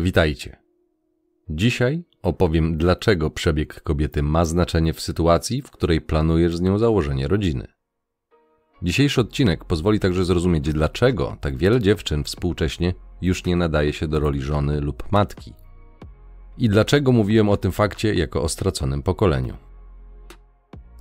Witajcie. 0.00 0.56
Dzisiaj 1.50 2.04
opowiem, 2.22 2.78
dlaczego 2.78 3.30
przebieg 3.30 3.82
kobiety 3.82 4.22
ma 4.22 4.44
znaczenie 4.44 4.92
w 4.92 5.00
sytuacji, 5.00 5.62
w 5.62 5.70
której 5.70 6.00
planujesz 6.00 6.56
z 6.56 6.60
nią 6.60 6.78
założenie 6.78 7.28
rodziny. 7.28 7.66
Dzisiejszy 8.82 9.20
odcinek 9.20 9.64
pozwoli 9.64 10.00
także 10.00 10.24
zrozumieć, 10.24 10.72
dlaczego 10.72 11.36
tak 11.40 11.56
wiele 11.56 11.80
dziewczyn 11.80 12.24
współcześnie 12.24 12.94
już 13.22 13.44
nie 13.44 13.56
nadaje 13.56 13.92
się 13.92 14.08
do 14.08 14.20
roli 14.20 14.42
żony 14.42 14.80
lub 14.80 15.12
matki. 15.12 15.52
I 16.58 16.68
dlaczego 16.68 17.12
mówiłem 17.12 17.48
o 17.48 17.56
tym 17.56 17.72
fakcie 17.72 18.14
jako 18.14 18.42
o 18.42 18.48
straconym 18.48 19.02
pokoleniu. 19.02 19.56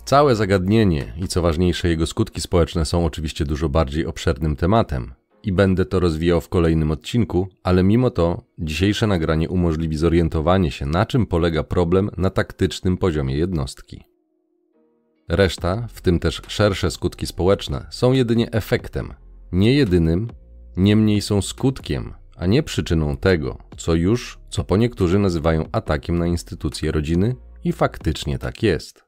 Całe 0.05 0.35
zagadnienie 0.35 1.13
i 1.17 1.27
co 1.27 1.41
ważniejsze, 1.41 1.89
jego 1.89 2.07
skutki 2.07 2.41
społeczne 2.41 2.85
są 2.85 3.05
oczywiście 3.05 3.45
dużo 3.45 3.69
bardziej 3.69 4.05
obszernym 4.05 4.55
tematem, 4.55 5.13
i 5.43 5.51
będę 5.51 5.85
to 5.85 5.99
rozwijał 5.99 6.41
w 6.41 6.49
kolejnym 6.49 6.91
odcinku, 6.91 7.47
ale 7.63 7.83
mimo 7.83 8.09
to 8.09 8.43
dzisiejsze 8.59 9.07
nagranie 9.07 9.49
umożliwi 9.49 9.97
zorientowanie 9.97 10.71
się, 10.71 10.85
na 10.85 11.05
czym 11.05 11.25
polega 11.25 11.63
problem 11.63 12.09
na 12.17 12.29
taktycznym 12.29 12.97
poziomie 12.97 13.37
jednostki. 13.37 14.03
Reszta, 15.29 15.87
w 15.89 16.01
tym 16.01 16.19
też 16.19 16.41
szersze 16.47 16.91
skutki 16.91 17.25
społeczne, 17.25 17.87
są 17.89 18.11
jedynie 18.11 18.51
efektem, 18.51 19.13
nie 19.51 19.73
jedynym, 19.73 20.27
niemniej 20.77 21.21
są 21.21 21.41
skutkiem, 21.41 22.13
a 22.37 22.45
nie 22.45 22.63
przyczyną 22.63 23.17
tego, 23.17 23.57
co 23.77 23.95
już, 23.95 24.39
co 24.49 24.63
po 24.63 24.77
niektórzy 24.77 25.19
nazywają 25.19 25.65
atakiem 25.71 26.17
na 26.17 26.27
instytucje 26.27 26.91
rodziny, 26.91 27.35
i 27.63 27.73
faktycznie 27.73 28.39
tak 28.39 28.63
jest. 28.63 29.06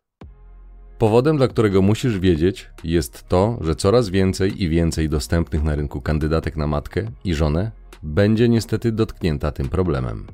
Powodem, 1.00 1.38
dla 1.38 1.48
którego 1.48 1.82
musisz 1.82 2.20
wiedzieć, 2.20 2.70
jest 2.84 3.28
to, 3.28 3.58
że 3.62 3.76
coraz 3.76 4.10
więcej 4.10 4.64
i 4.64 4.70
więcej 4.70 5.10
dostępnych 5.10 5.64
na 5.64 5.76
rynku 5.76 6.02
kandydatek 6.02 6.58
na 6.58 6.68
matkę 6.68 7.12
i 7.24 7.34
żonę 7.34 7.72
będzie 8.04 8.50
niestety 8.50 8.92
dotknięta 8.92 9.52
tym 9.52 9.70
problemem. 9.70 10.28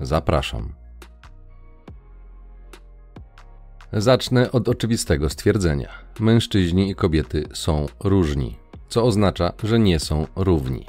Zapraszam. 0.00 0.72
Zacznę 3.92 4.52
od 4.52 4.68
oczywistego 4.68 5.30
stwierdzenia: 5.30 5.88
mężczyźni 6.20 6.90
i 6.90 6.94
kobiety 6.94 7.48
są 7.52 7.86
różni, 8.04 8.56
co 8.88 9.04
oznacza, 9.04 9.52
że 9.62 9.78
nie 9.78 10.00
są 10.00 10.26
równi. 10.36 10.86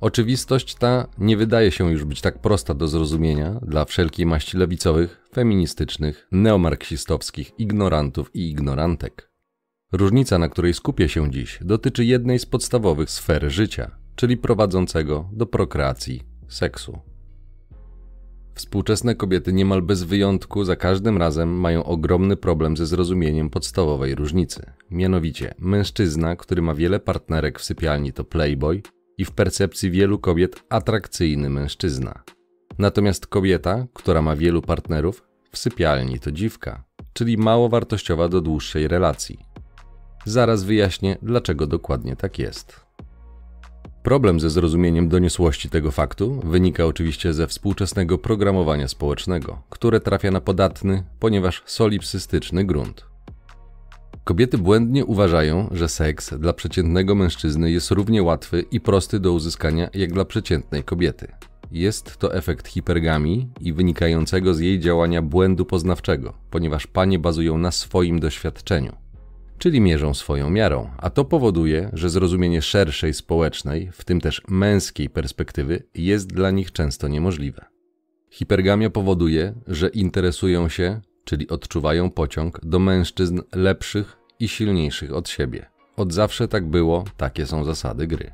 Oczywistość 0.00 0.74
ta 0.74 1.06
nie 1.18 1.36
wydaje 1.36 1.70
się 1.70 1.92
już 1.92 2.04
być 2.04 2.20
tak 2.20 2.38
prosta 2.38 2.74
do 2.74 2.88
zrozumienia 2.88 3.54
dla 3.62 3.84
wszelkiej 3.84 4.26
maści 4.26 4.56
lewicowych, 4.56 5.23
feministycznych, 5.34 6.28
neomarksistowskich 6.32 7.52
ignorantów 7.58 8.30
i 8.34 8.50
ignorantek. 8.50 9.30
Różnica, 9.92 10.38
na 10.38 10.48
której 10.48 10.74
skupię 10.74 11.08
się 11.08 11.30
dziś, 11.30 11.58
dotyczy 11.60 12.04
jednej 12.04 12.38
z 12.38 12.46
podstawowych 12.46 13.10
sfer 13.10 13.50
życia, 13.50 13.90
czyli 14.16 14.36
prowadzącego 14.36 15.30
do 15.32 15.46
prokreacji 15.46 16.22
seksu. 16.48 16.98
Współczesne 18.54 19.14
kobiety 19.14 19.52
niemal 19.52 19.82
bez 19.82 20.02
wyjątku 20.02 20.64
za 20.64 20.76
każdym 20.76 21.18
razem 21.18 21.60
mają 21.60 21.84
ogromny 21.84 22.36
problem 22.36 22.76
ze 22.76 22.86
zrozumieniem 22.86 23.50
podstawowej 23.50 24.14
różnicy. 24.14 24.72
Mianowicie, 24.90 25.54
mężczyzna, 25.58 26.36
który 26.36 26.62
ma 26.62 26.74
wiele 26.74 27.00
partnerek 27.00 27.58
w 27.58 27.64
sypialni 27.64 28.12
to 28.12 28.24
playboy, 28.24 28.82
i 29.18 29.24
w 29.24 29.30
percepcji 29.30 29.90
wielu 29.90 30.18
kobiet 30.18 30.64
atrakcyjny 30.68 31.50
mężczyzna. 31.50 32.22
Natomiast 32.78 33.26
kobieta, 33.26 33.86
która 33.92 34.22
ma 34.22 34.36
wielu 34.36 34.62
partnerów, 34.62 35.24
w 35.50 35.58
sypialni 35.58 36.20
to 36.20 36.32
dziwka, 36.32 36.84
czyli 37.12 37.36
mało 37.36 37.68
wartościowa 37.68 38.28
do 38.28 38.40
dłuższej 38.40 38.88
relacji. 38.88 39.38
Zaraz 40.24 40.64
wyjaśnię, 40.64 41.16
dlaczego 41.22 41.66
dokładnie 41.66 42.16
tak 42.16 42.38
jest. 42.38 42.80
Problem 44.02 44.40
ze 44.40 44.50
zrozumieniem 44.50 45.08
doniosłości 45.08 45.70
tego 45.70 45.90
faktu 45.90 46.40
wynika 46.44 46.84
oczywiście 46.86 47.32
ze 47.32 47.46
współczesnego 47.46 48.18
programowania 48.18 48.88
społecznego, 48.88 49.62
które 49.70 50.00
trafia 50.00 50.30
na 50.30 50.40
podatny, 50.40 51.04
ponieważ 51.18 51.62
solipsystyczny 51.66 52.64
grunt. 52.64 53.06
Kobiety 54.24 54.58
błędnie 54.58 55.04
uważają, 55.04 55.68
że 55.72 55.88
seks 55.88 56.34
dla 56.34 56.52
przeciętnego 56.52 57.14
mężczyzny 57.14 57.70
jest 57.70 57.90
równie 57.90 58.22
łatwy 58.22 58.64
i 58.70 58.80
prosty 58.80 59.20
do 59.20 59.32
uzyskania 59.32 59.88
jak 59.94 60.12
dla 60.12 60.24
przeciętnej 60.24 60.84
kobiety. 60.84 61.32
Jest 61.72 62.16
to 62.16 62.34
efekt 62.34 62.68
hipergamii 62.68 63.48
i 63.60 63.72
wynikającego 63.72 64.54
z 64.54 64.60
jej 64.60 64.80
działania 64.80 65.22
błędu 65.22 65.64
poznawczego, 65.64 66.34
ponieważ 66.50 66.86
panie 66.86 67.18
bazują 67.18 67.58
na 67.58 67.70
swoim 67.70 68.20
doświadczeniu, 68.20 68.96
czyli 69.58 69.80
mierzą 69.80 70.14
swoją 70.14 70.50
miarą, 70.50 70.90
a 70.98 71.10
to 71.10 71.24
powoduje, 71.24 71.90
że 71.92 72.10
zrozumienie 72.10 72.62
szerszej 72.62 73.14
społecznej, 73.14 73.90
w 73.92 74.04
tym 74.04 74.20
też 74.20 74.42
męskiej 74.48 75.10
perspektywy, 75.10 75.82
jest 75.94 76.32
dla 76.32 76.50
nich 76.50 76.72
często 76.72 77.08
niemożliwe. 77.08 77.64
Hipergamia 78.30 78.90
powoduje, 78.90 79.54
że 79.66 79.88
interesują 79.88 80.68
się 80.68 81.00
czyli 81.24 81.48
odczuwają 81.48 82.10
pociąg 82.10 82.60
do 82.62 82.78
mężczyzn 82.78 83.40
lepszych 83.54 84.16
i 84.40 84.48
silniejszych 84.48 85.12
od 85.12 85.28
siebie. 85.28 85.66
Od 85.96 86.12
zawsze 86.12 86.48
tak 86.48 86.66
było, 86.66 87.04
takie 87.16 87.46
są 87.46 87.64
zasady 87.64 88.06
gry. 88.06 88.30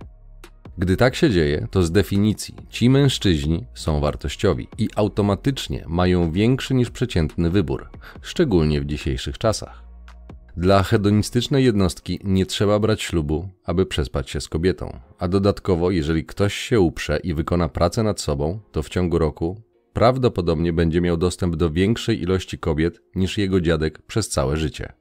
Gdy 0.80 0.96
tak 0.96 1.14
się 1.14 1.30
dzieje, 1.30 1.66
to 1.70 1.82
z 1.82 1.92
definicji 1.92 2.54
ci 2.70 2.90
mężczyźni 2.90 3.64
są 3.74 4.00
wartościowi 4.00 4.68
i 4.78 4.88
automatycznie 4.96 5.84
mają 5.88 6.32
większy 6.32 6.74
niż 6.74 6.90
przeciętny 6.90 7.50
wybór, 7.50 7.88
szczególnie 8.22 8.80
w 8.80 8.84
dzisiejszych 8.84 9.38
czasach. 9.38 9.82
Dla 10.56 10.82
hedonistycznej 10.82 11.64
jednostki 11.64 12.20
nie 12.24 12.46
trzeba 12.46 12.78
brać 12.78 13.02
ślubu, 13.02 13.48
aby 13.64 13.86
przespać 13.86 14.30
się 14.30 14.40
z 14.40 14.48
kobietą, 14.48 14.98
a 15.18 15.28
dodatkowo, 15.28 15.90
jeżeli 15.90 16.24
ktoś 16.24 16.54
się 16.54 16.80
uprze 16.80 17.18
i 17.22 17.34
wykona 17.34 17.68
pracę 17.68 18.02
nad 18.02 18.20
sobą, 18.20 18.60
to 18.72 18.82
w 18.82 18.88
ciągu 18.88 19.18
roku 19.18 19.62
prawdopodobnie 19.92 20.72
będzie 20.72 21.00
miał 21.00 21.16
dostęp 21.16 21.56
do 21.56 21.70
większej 21.70 22.22
ilości 22.22 22.58
kobiet 22.58 23.00
niż 23.14 23.38
jego 23.38 23.60
dziadek 23.60 24.02
przez 24.02 24.28
całe 24.28 24.56
życie. 24.56 24.99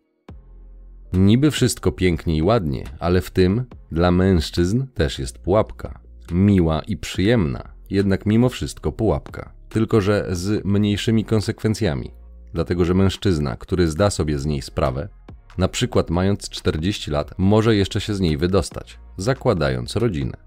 Niby 1.13 1.51
wszystko 1.51 1.91
pięknie 1.91 2.37
i 2.37 2.41
ładnie, 2.41 2.83
ale 2.99 3.21
w 3.21 3.31
tym 3.31 3.65
dla 3.91 4.11
mężczyzn 4.11 4.85
też 4.93 5.19
jest 5.19 5.39
pułapka. 5.39 5.99
Miła 6.31 6.81
i 6.81 6.97
przyjemna, 6.97 7.63
jednak 7.89 8.25
mimo 8.25 8.49
wszystko 8.49 8.91
pułapka, 8.91 9.53
tylko 9.69 10.01
że 10.01 10.27
z 10.31 10.65
mniejszymi 10.65 11.25
konsekwencjami. 11.25 12.11
Dlatego, 12.53 12.85
że 12.85 12.93
mężczyzna, 12.93 13.55
który 13.55 13.87
zda 13.87 14.09
sobie 14.09 14.39
z 14.39 14.45
niej 14.45 14.61
sprawę, 14.61 15.09
na 15.57 15.67
przykład 15.67 16.09
mając 16.09 16.49
40 16.49 17.11
lat, 17.11 17.33
może 17.37 17.75
jeszcze 17.75 18.01
się 18.01 18.15
z 18.15 18.19
niej 18.19 18.37
wydostać, 18.37 18.99
zakładając 19.17 19.95
rodzinę. 19.95 20.37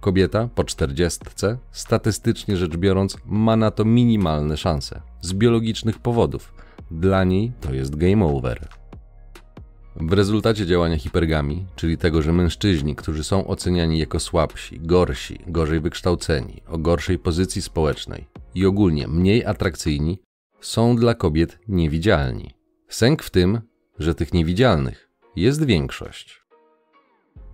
Kobieta 0.00 0.48
po 0.54 0.64
czterdziestce, 0.64 1.58
statystycznie 1.70 2.56
rzecz 2.56 2.76
biorąc, 2.76 3.16
ma 3.26 3.56
na 3.56 3.70
to 3.70 3.84
minimalne 3.84 4.56
szanse. 4.56 5.02
Z 5.20 5.32
biologicznych 5.32 5.98
powodów. 5.98 6.54
Dla 6.90 7.24
niej 7.24 7.52
to 7.60 7.74
jest 7.74 7.96
game 7.96 8.24
over. 8.24 8.68
W 10.00 10.12
rezultacie 10.12 10.66
działania 10.66 10.98
hipergami, 10.98 11.66
czyli 11.76 11.98
tego, 11.98 12.22
że 12.22 12.32
mężczyźni, 12.32 12.96
którzy 12.96 13.24
są 13.24 13.46
oceniani 13.46 13.98
jako 13.98 14.20
słabsi, 14.20 14.80
gorsi, 14.80 15.38
gorzej 15.46 15.80
wykształceni, 15.80 16.62
o 16.68 16.78
gorszej 16.78 17.18
pozycji 17.18 17.62
społecznej 17.62 18.26
i 18.54 18.66
ogólnie 18.66 19.08
mniej 19.08 19.44
atrakcyjni, 19.44 20.18
są 20.60 20.96
dla 20.96 21.14
kobiet 21.14 21.58
niewidzialni. 21.68 22.54
Sęk 22.88 23.22
w 23.22 23.30
tym, 23.30 23.60
że 23.98 24.14
tych 24.14 24.34
niewidzialnych 24.34 25.08
jest 25.36 25.64
większość. 25.64 26.45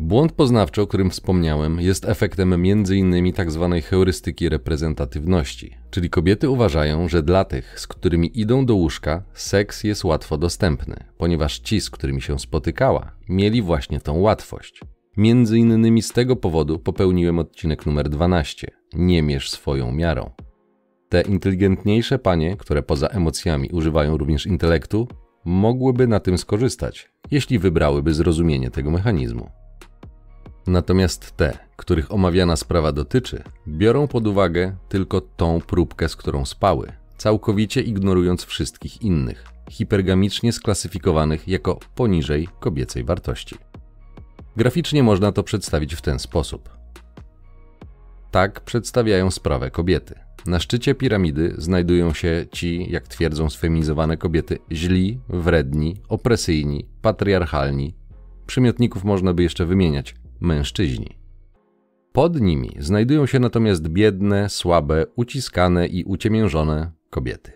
Błąd 0.02 0.32
poznawczy, 0.32 0.82
o 0.82 0.86
którym 0.86 1.10
wspomniałem, 1.10 1.80
jest 1.80 2.08
efektem 2.08 2.52
m.in. 2.52 3.32
tzw. 3.32 3.68
Tak 3.74 3.84
heurystyki 3.84 4.48
reprezentatywności, 4.48 5.76
czyli 5.90 6.10
kobiety 6.10 6.50
uważają, 6.50 7.08
że 7.08 7.22
dla 7.22 7.44
tych, 7.44 7.80
z 7.80 7.86
którymi 7.86 8.40
idą 8.40 8.66
do 8.66 8.74
łóżka, 8.74 9.22
seks 9.34 9.84
jest 9.84 10.04
łatwo 10.04 10.38
dostępny, 10.38 11.04
ponieważ 11.18 11.58
ci, 11.58 11.80
z 11.80 11.90
którymi 11.90 12.22
się 12.22 12.38
spotykała, 12.38 13.12
mieli 13.28 13.62
właśnie 13.62 14.00
tą 14.00 14.18
łatwość. 14.18 14.80
Między 15.16 15.58
innymi 15.58 16.02
z 16.02 16.12
tego 16.12 16.36
powodu 16.36 16.78
popełniłem 16.78 17.38
odcinek 17.38 17.86
numer 17.86 18.08
12. 18.08 18.70
Nie 18.94 19.22
mierz 19.22 19.50
swoją 19.50 19.92
miarą. 19.92 20.30
Te 21.08 21.20
inteligentniejsze 21.20 22.18
panie, 22.18 22.56
które 22.56 22.82
poza 22.82 23.06
emocjami 23.06 23.68
używają 23.72 24.16
również 24.16 24.46
intelektu, 24.46 25.08
mogłyby 25.44 26.06
na 26.06 26.20
tym 26.20 26.38
skorzystać, 26.38 27.10
jeśli 27.30 27.58
wybrałyby 27.58 28.14
zrozumienie 28.14 28.70
tego 28.70 28.90
mechanizmu. 28.90 29.61
Natomiast 30.66 31.36
te, 31.36 31.58
których 31.76 32.12
omawiana 32.12 32.56
sprawa 32.56 32.92
dotyczy, 32.92 33.42
biorą 33.68 34.08
pod 34.08 34.26
uwagę 34.26 34.76
tylko 34.88 35.20
tą 35.20 35.60
próbkę, 35.60 36.08
z 36.08 36.16
którą 36.16 36.44
spały, 36.44 36.92
całkowicie 37.16 37.80
ignorując 37.80 38.44
wszystkich 38.44 39.02
innych, 39.02 39.44
hipergamicznie 39.70 40.52
sklasyfikowanych 40.52 41.48
jako 41.48 41.78
poniżej 41.94 42.48
kobiecej 42.60 43.04
wartości. 43.04 43.56
Graficznie 44.56 45.02
można 45.02 45.32
to 45.32 45.42
przedstawić 45.42 45.94
w 45.94 46.02
ten 46.02 46.18
sposób. 46.18 46.70
Tak 48.30 48.60
przedstawiają 48.60 49.30
sprawę 49.30 49.70
kobiety. 49.70 50.14
Na 50.46 50.60
szczycie 50.60 50.94
piramidy 50.94 51.54
znajdują 51.58 52.14
się 52.14 52.46
ci, 52.52 52.92
jak 52.92 53.08
twierdzą 53.08 53.50
sfeminizowane 53.50 54.16
kobiety, 54.16 54.58
źli, 54.72 55.20
wredni, 55.28 55.96
opresyjni, 56.08 56.86
patriarchalni. 57.02 57.94
Przymiotników 58.46 59.04
można 59.04 59.34
by 59.34 59.42
jeszcze 59.42 59.66
wymieniać, 59.66 60.14
mężczyźni. 60.42 61.16
Pod 62.12 62.40
nimi 62.40 62.76
znajdują 62.78 63.26
się 63.26 63.38
natomiast 63.38 63.88
biedne, 63.88 64.48
słabe, 64.48 65.06
uciskane 65.16 65.86
i 65.86 66.04
uciemiężone 66.04 66.90
kobiety. 67.10 67.52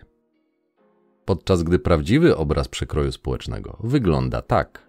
Podczas 1.25 1.63
gdy 1.63 1.79
prawdziwy 1.79 2.37
obraz 2.37 2.69
przekroju 2.69 3.13
społecznego 3.13 3.77
wygląda 3.85 4.43
tak. 4.43 4.87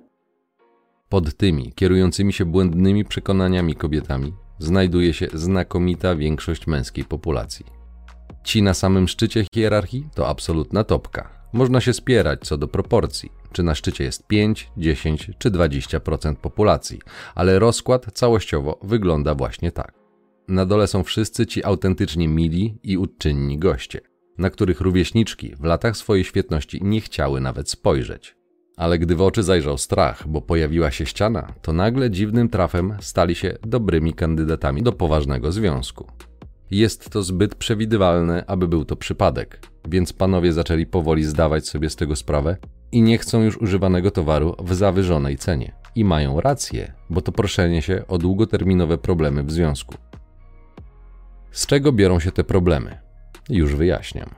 Pod 1.09 1.38
tymi 1.38 1.73
kierującymi 1.73 2.33
się 2.33 2.45
błędnymi 2.45 3.05
przekonaniami 3.05 3.75
kobietami 3.75 4.33
znajduje 4.59 5.13
się 5.13 5.27
znakomita 5.33 6.15
większość 6.15 6.67
męskiej 6.67 7.05
populacji. 7.05 7.65
Ci 8.44 8.61
na 8.61 8.73
samym 8.73 9.07
szczycie 9.07 9.45
hierarchii 9.53 10.07
to 10.15 10.27
absolutna 10.27 10.83
topka. 10.83 11.29
Można 11.53 11.81
się 11.81 11.94
spierać 11.94 12.39
co 12.41 12.57
do 12.57 12.67
proporcji, 12.67 13.31
czy 13.57 13.63
na 13.63 13.75
szczycie 13.75 14.04
jest 14.04 14.27
5, 14.27 14.71
10 14.77 15.31
czy 15.38 15.51
20% 15.51 16.36
populacji, 16.36 17.00
ale 17.36 17.59
rozkład 17.59 18.06
całościowo 18.13 18.80
wygląda 18.83 19.36
właśnie 19.36 19.71
tak. 19.71 19.94
Na 20.48 20.65
dole 20.65 20.88
są 20.88 21.04
wszyscy 21.04 21.45
ci 21.45 21.63
autentycznie 21.63 22.27
mili 22.27 22.80
i 22.83 22.98
uczynni 22.98 23.59
goście, 23.59 24.01
na 24.38 24.50
których 24.50 24.81
rówieśniczki 24.81 25.56
w 25.56 25.63
latach 25.63 25.98
swojej 25.98 26.24
świetności 26.24 26.80
nie 26.83 27.01
chciały 27.01 27.42
nawet 27.42 27.69
spojrzeć. 27.69 28.36
Ale 28.75 29.00
gdy 29.00 29.15
w 29.15 29.21
oczy 29.21 29.44
zajrzał 29.44 29.77
strach, 29.77 30.27
bo 30.27 30.42
pojawiła 30.42 30.92
się 30.92 31.06
ściana, 31.06 31.54
to 31.62 31.74
nagle 31.74 32.12
dziwnym 32.12 32.50
trafem 32.50 32.98
stali 33.01 33.36
się 33.36 33.57
dobrymi 33.62 34.13
kandydatami 34.13 34.83
do 34.83 34.92
poważnego 34.92 35.51
związku. 35.51 36.07
Jest 36.71 37.09
to 37.09 37.24
zbyt 37.24 37.56
przewidywalne, 37.56 38.44
aby 38.48 38.68
był 38.68 38.86
to 38.86 38.95
przypadek, 38.95 39.59
więc 39.88 40.13
panowie 40.13 40.54
zaczęli 40.54 40.86
powoli 40.86 41.24
zdawać 41.24 41.68
sobie 41.68 41.89
z 41.89 41.95
tego 41.95 42.15
sprawę 42.15 42.57
i 42.91 43.01
nie 43.01 43.17
chcą 43.17 43.41
już 43.41 43.57
używanego 43.57 44.11
towaru 44.11 44.55
w 44.59 44.73
zawyżonej 44.73 45.37
cenie. 45.37 45.71
I 45.95 46.05
mają 46.05 46.41
rację, 46.41 46.93
bo 47.09 47.21
to 47.21 47.31
proszenie 47.31 47.81
się 47.81 48.03
o 48.07 48.17
długoterminowe 48.17 48.97
problemy 48.97 49.43
w 49.43 49.51
związku. 49.51 49.95
Z 51.51 51.65
czego 51.65 51.91
biorą 51.91 52.19
się 52.19 52.31
te 52.31 52.43
problemy? 52.43 52.97
Już 53.49 53.75
wyjaśniam. 53.75 54.29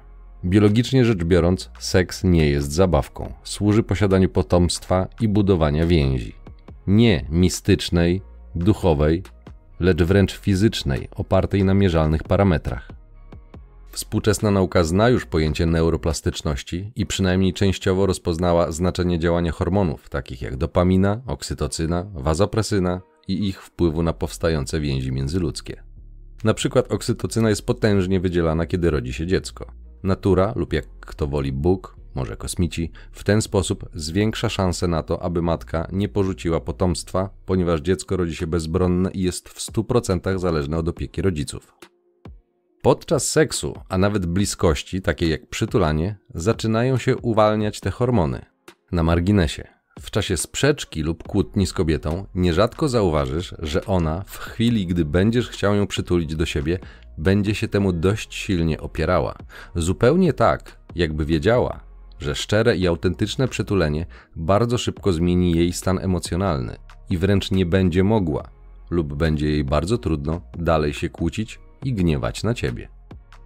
Biologicznie 0.45 1.05
rzecz 1.05 1.23
biorąc, 1.23 1.69
seks 1.79 2.23
nie 2.23 2.49
jest 2.49 2.71
zabawką. 2.71 3.33
Służy 3.43 3.83
posiadaniu 3.83 4.29
potomstwa 4.29 5.07
i 5.21 5.27
budowania 5.27 5.85
więzi. 5.85 6.35
Nie 6.87 7.25
mistycznej, 7.29 8.21
duchowej, 8.55 9.23
lecz 9.79 10.03
wręcz 10.03 10.37
fizycznej, 10.37 11.07
opartej 11.15 11.63
na 11.63 11.73
mierzalnych 11.73 12.23
parametrach. 12.23 12.98
Współczesna 13.91 14.51
nauka 14.51 14.83
zna 14.83 15.09
już 15.09 15.25
pojęcie 15.25 15.65
neuroplastyczności 15.65 16.91
i 16.95 17.05
przynajmniej 17.05 17.53
częściowo 17.53 18.05
rozpoznała 18.05 18.71
znaczenie 18.71 19.19
działania 19.19 19.51
hormonów, 19.51 20.09
takich 20.09 20.41
jak 20.41 20.57
dopamina, 20.57 21.21
oksytocyna, 21.27 22.05
wazopresyna 22.13 23.01
i 23.27 23.47
ich 23.47 23.63
wpływu 23.63 24.03
na 24.03 24.13
powstające 24.13 24.79
więzi 24.79 25.11
międzyludzkie. 25.11 25.83
Na 26.43 26.53
przykład 26.53 26.91
oksytocyna 26.91 27.49
jest 27.49 27.65
potężnie 27.65 28.19
wydzielana, 28.19 28.65
kiedy 28.65 28.89
rodzi 28.89 29.13
się 29.13 29.27
dziecko. 29.27 29.71
Natura, 30.03 30.53
lub 30.55 30.73
jak 30.73 30.85
kto 30.99 31.27
woli 31.27 31.51
Bóg, 31.51 31.95
może 32.15 32.37
kosmici, 32.37 32.91
w 33.11 33.23
ten 33.23 33.41
sposób 33.41 33.89
zwiększa 33.93 34.49
szanse 34.49 34.87
na 34.87 35.03
to, 35.03 35.23
aby 35.23 35.41
matka 35.41 35.87
nie 35.91 36.09
porzuciła 36.09 36.59
potomstwa, 36.59 37.29
ponieważ 37.45 37.81
dziecko 37.81 38.17
rodzi 38.17 38.35
się 38.35 38.47
bezbronne 38.47 39.11
i 39.11 39.21
jest 39.21 39.49
w 39.49 39.71
100% 39.71 40.39
zależne 40.39 40.77
od 40.77 40.87
opieki 40.87 41.21
rodziców. 41.21 41.73
Podczas 42.81 43.31
seksu, 43.31 43.73
a 43.89 43.97
nawet 43.97 44.25
bliskości, 44.25 45.01
takiej 45.01 45.29
jak 45.29 45.49
przytulanie, 45.49 46.17
zaczynają 46.35 46.97
się 46.97 47.17
uwalniać 47.17 47.79
te 47.79 47.91
hormony. 47.91 48.45
Na 48.91 49.03
marginesie. 49.03 49.67
W 49.99 50.11
czasie 50.11 50.37
sprzeczki 50.37 51.03
lub 51.03 51.27
kłótni 51.27 51.67
z 51.67 51.73
kobietą 51.73 52.25
nierzadko 52.35 52.89
zauważysz, 52.89 53.55
że 53.59 53.85
ona, 53.85 54.23
w 54.27 54.37
chwili 54.37 54.87
gdy 54.87 55.05
będziesz 55.05 55.49
chciał 55.49 55.75
ją 55.75 55.87
przytulić 55.87 56.35
do 56.35 56.45
siebie, 56.45 56.79
będzie 57.17 57.55
się 57.55 57.67
temu 57.67 57.93
dość 57.93 58.33
silnie 58.33 58.79
opierała. 58.79 59.35
Zupełnie 59.75 60.33
tak, 60.33 60.79
jakby 60.95 61.25
wiedziała, 61.25 61.79
że 62.19 62.35
szczere 62.35 62.77
i 62.77 62.87
autentyczne 62.87 63.47
przytulenie 63.47 64.05
bardzo 64.35 64.77
szybko 64.77 65.13
zmieni 65.13 65.51
jej 65.51 65.73
stan 65.73 65.99
emocjonalny 65.99 66.77
i 67.09 67.17
wręcz 67.17 67.51
nie 67.51 67.65
będzie 67.65 68.03
mogła, 68.03 68.49
lub 68.89 69.13
będzie 69.13 69.49
jej 69.49 69.63
bardzo 69.63 69.97
trudno 69.97 70.41
dalej 70.57 70.93
się 70.93 71.09
kłócić 71.09 71.59
i 71.85 71.93
gniewać 71.93 72.43
na 72.43 72.53
ciebie. 72.53 72.89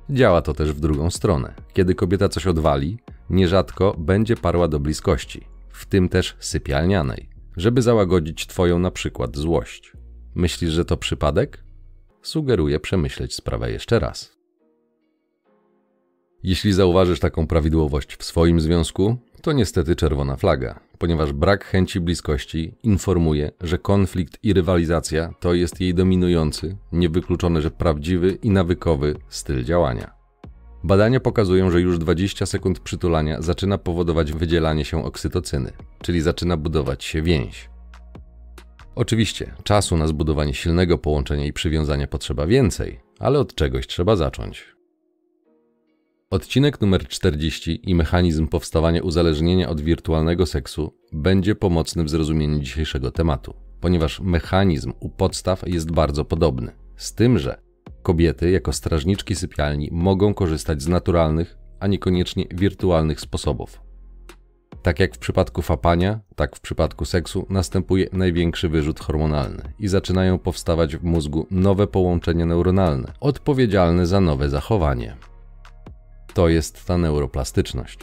Działa 0.09 0.41
to 0.41 0.53
też 0.53 0.73
w 0.73 0.79
drugą 0.79 1.09
stronę. 1.09 1.53
Kiedy 1.73 1.95
kobieta 1.95 2.29
coś 2.29 2.47
odwali, 2.47 2.97
nierzadko 3.29 3.95
będzie 3.97 4.35
parła 4.35 4.67
do 4.67 4.79
bliskości, 4.79 5.47
w 5.69 5.85
tym 5.85 6.09
też 6.09 6.35
sypialnianej, 6.39 7.29
żeby 7.57 7.81
załagodzić 7.81 8.47
twoją 8.47 8.79
na 8.79 8.91
przykład 8.91 9.37
złość. 9.37 9.93
Myślisz, 10.35 10.71
że 10.71 10.85
to 10.85 10.97
przypadek? 10.97 11.63
Sugeruję 12.21 12.79
przemyśleć 12.79 13.35
sprawę 13.35 13.71
jeszcze 13.71 13.99
raz. 13.99 14.37
Jeśli 16.43 16.73
zauważysz 16.73 17.19
taką 17.19 17.47
prawidłowość 17.47 18.15
w 18.15 18.23
swoim 18.23 18.59
związku, 18.59 19.17
to 19.43 19.51
niestety 19.51 19.95
czerwona 19.95 20.35
flaga, 20.35 20.79
ponieważ 20.97 21.33
brak 21.33 21.65
chęci 21.65 21.99
bliskości 21.99 22.75
informuje, 22.83 23.51
że 23.61 23.77
konflikt 23.77 24.37
i 24.43 24.53
rywalizacja 24.53 25.33
to 25.39 25.53
jest 25.53 25.81
jej 25.81 25.93
dominujący, 25.93 26.77
niewykluczone, 26.91 27.61
że 27.61 27.71
prawdziwy 27.71 28.37
i 28.43 28.49
nawykowy 28.49 29.15
styl 29.29 29.63
działania. 29.63 30.13
Badania 30.83 31.19
pokazują, 31.19 31.71
że 31.71 31.81
już 31.81 31.99
20 31.99 32.45
sekund 32.45 32.79
przytulania 32.79 33.41
zaczyna 33.41 33.77
powodować 33.77 34.31
wydzielanie 34.31 34.85
się 34.85 35.05
oksytocyny, 35.05 35.71
czyli 36.01 36.21
zaczyna 36.21 36.57
budować 36.57 37.03
się 37.03 37.21
więź. 37.21 37.69
Oczywiście, 38.95 39.53
czasu 39.63 39.97
na 39.97 40.07
zbudowanie 40.07 40.53
silnego 40.53 40.97
połączenia 40.97 41.45
i 41.45 41.53
przywiązania 41.53 42.07
potrzeba 42.07 42.47
więcej, 42.47 42.99
ale 43.19 43.39
od 43.39 43.55
czegoś 43.55 43.87
trzeba 43.87 44.15
zacząć. 44.15 44.72
Odcinek 46.33 46.81
numer 46.81 47.07
40 47.07 47.89
i 47.89 47.95
mechanizm 47.95 48.47
powstawania 48.47 49.01
uzależnienia 49.01 49.69
od 49.69 49.81
wirtualnego 49.81 50.45
seksu 50.45 50.93
będzie 51.11 51.55
pomocny 51.55 52.03
w 52.03 52.09
zrozumieniu 52.09 52.59
dzisiejszego 52.59 53.11
tematu, 53.11 53.53
ponieważ 53.81 54.19
mechanizm 54.19 54.93
u 54.99 55.09
podstaw 55.09 55.67
jest 55.67 55.91
bardzo 55.91 56.25
podobny. 56.25 56.71
Z 56.95 57.13
tym, 57.13 57.39
że 57.39 57.61
kobiety 58.03 58.51
jako 58.51 58.73
strażniczki 58.73 59.35
sypialni 59.35 59.89
mogą 59.91 60.33
korzystać 60.33 60.81
z 60.81 60.87
naturalnych, 60.87 61.57
a 61.79 61.87
niekoniecznie 61.87 62.45
wirtualnych 62.51 63.19
sposobów. 63.19 63.81
Tak 64.81 64.99
jak 64.99 65.15
w 65.15 65.19
przypadku 65.19 65.61
fapania, 65.61 66.19
tak 66.35 66.55
w 66.55 66.61
przypadku 66.61 67.05
seksu 67.05 67.45
następuje 67.49 68.07
największy 68.13 68.69
wyrzut 68.69 68.99
hormonalny 68.99 69.73
i 69.79 69.87
zaczynają 69.87 70.39
powstawać 70.39 70.97
w 70.97 71.03
mózgu 71.03 71.47
nowe 71.51 71.87
połączenia 71.87 72.45
neuronalne, 72.45 73.13
odpowiedzialne 73.19 74.05
za 74.05 74.21
nowe 74.21 74.49
zachowanie. 74.49 75.15
To 76.33 76.49
jest 76.49 76.85
ta 76.85 76.97
neuroplastyczność. 76.97 77.99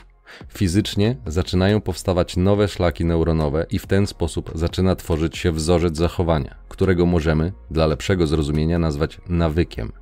Fizycznie 0.49 1.17
zaczynają 1.27 1.81
powstawać 1.81 2.37
nowe 2.37 2.69
szlaki 2.69 3.05
neuronowe 3.05 3.67
i 3.71 3.79
w 3.79 3.87
ten 3.87 4.07
sposób 4.07 4.51
zaczyna 4.55 4.97
tworzyć 4.97 5.39
się 5.39 5.53
wzorzec 5.53 5.97
zachowania, 5.97 6.55
którego 6.69 7.07
możemy, 7.07 7.53
dla 7.71 7.87
lepszego 7.87 8.27
zrozumienia, 8.27 8.79
nazwać 8.79 9.21
nawykiem. 9.29 9.93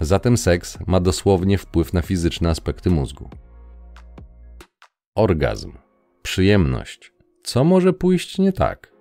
Zatem 0.00 0.36
seks 0.36 0.78
ma 0.86 1.00
dosłownie 1.00 1.58
wpływ 1.58 1.92
na 1.92 2.02
fizyczne 2.02 2.50
aspekty 2.50 2.90
mózgu. 2.90 3.30
Orgazm, 5.14 5.72
przyjemność. 6.22 7.12
Co 7.42 7.64
może 7.64 7.92
pójść 7.92 8.38
nie 8.38 8.52
tak? 8.52 8.92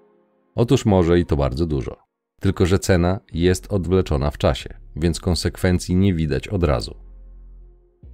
Otóż 0.56 0.86
może 0.86 1.20
i 1.20 1.26
to 1.26 1.38
bardzo 1.38 1.66
dużo. 1.66 1.98
Tylko, 2.40 2.66
że 2.66 2.80
cena 2.80 3.20
jest 3.34 3.74
odwleczona 3.74 4.32
w 4.32 4.38
czasie, 4.38 4.70
więc 4.96 5.20
konsekwencji 5.20 5.96
nie 5.96 6.14
widać 6.14 6.48
od 6.48 6.64
razu. 6.64 7.09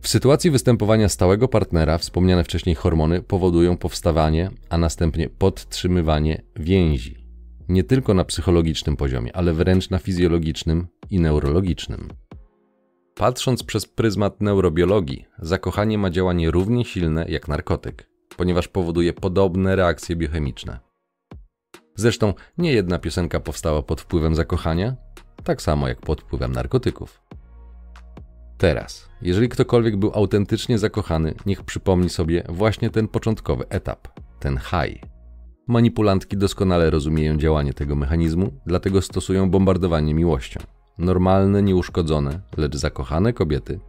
W 0.05 0.07
sytuacji 0.07 0.51
występowania 0.51 1.09
stałego 1.09 1.47
partnera 1.47 1.97
wspomniane 1.97 2.43
wcześniej 2.43 2.75
hormony 2.75 3.21
powodują 3.21 3.77
powstawanie, 3.77 4.51
a 4.69 4.77
następnie 4.77 5.29
podtrzymywanie 5.29 6.41
więzi. 6.55 7.25
Nie 7.69 7.83
tylko 7.83 8.13
na 8.13 8.25
psychologicznym 8.25 8.97
poziomie, 8.97 9.35
ale 9.35 9.53
wręcz 9.53 9.89
na 9.89 10.00
fizjologicznym 10.00 10.88
i 11.09 11.19
neurologicznym. 11.19 12.07
Patrząc 13.15 13.63
przez 13.63 13.85
pryzmat 13.85 14.41
neurobiologii, 14.41 15.25
zakochanie 15.39 15.97
ma 15.97 16.09
działanie 16.09 16.51
równie 16.51 16.85
silne 16.85 17.25
jak 17.29 17.47
narkotyk, 17.47 18.09
ponieważ 18.38 18.67
powoduje 18.67 19.13
podobne 19.13 19.75
reakcje 19.75 20.15
biochemiczne. 20.15 20.79
Zresztą 21.95 22.33
nie 22.57 22.74
jedna 22.74 23.00
piosenka 23.00 23.39
powstała 23.39 23.83
pod 23.83 24.01
wpływem 24.01 24.35
zakochania, 24.35 24.95
tak 25.43 25.62
samo 25.62 25.88
jak 25.88 26.01
pod 26.01 26.21
wpływem 26.21 26.51
narkotyków. 26.51 27.21
Teraz, 28.57 29.09
jeżeli 29.21 29.50
ktokolwiek 29.50 29.97
był 29.97 30.12
autentycznie 30.13 30.77
zakochany, 30.77 31.33
niech 31.45 31.63
przypomni 31.63 32.09
sobie 32.09 32.43
właśnie 32.50 32.89
ten 32.89 33.07
początkowy 33.07 33.69
etap, 33.69 34.07
ten 34.39 34.57
high. 34.57 35.01
Manipulantki 35.67 36.38
doskonale 36.38 36.89
rozumieją 36.89 37.38
działanie 37.38 37.74
tego 37.74 37.95
mechanizmu, 37.95 38.51
dlatego 38.65 39.01
stosują 39.01 39.50
bombardowanie 39.50 40.13
miłością. 40.13 40.59
Normalne, 40.97 41.63
nieuszkodzone, 41.63 42.41
lecz 42.57 42.75
zakochane 42.75 43.33
kobiety 43.33 43.79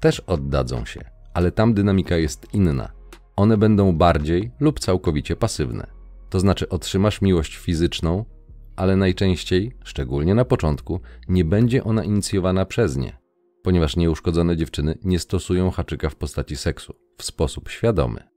też 0.00 0.20
oddadzą 0.20 0.84
się, 0.84 1.00
ale 1.34 1.52
tam 1.52 1.74
dynamika 1.74 2.16
jest 2.16 2.54
inna. 2.54 2.92
One 3.36 3.56
będą 3.56 3.96
bardziej 3.96 4.50
lub 4.60 4.80
całkowicie 4.80 5.36
pasywne. 5.36 5.86
To 6.30 6.40
znaczy 6.40 6.68
otrzymasz 6.68 7.22
miłość 7.22 7.56
fizyczną, 7.56 8.24
ale 8.76 8.96
najczęściej, 8.96 9.72
szczególnie 9.84 10.34
na 10.34 10.44
początku, 10.44 11.00
nie 11.28 11.44
będzie 11.44 11.84
ona 11.84 12.04
inicjowana 12.04 12.64
przez 12.64 12.96
nie, 12.96 13.21
ponieważ 13.62 13.96
nieuszkodzone 13.96 14.56
dziewczyny 14.56 14.98
nie 15.04 15.18
stosują 15.18 15.70
haczyka 15.70 16.08
w 16.08 16.16
postaci 16.16 16.56
seksu 16.56 16.94
w 17.18 17.22
sposób 17.22 17.68
świadomy. 17.68 18.32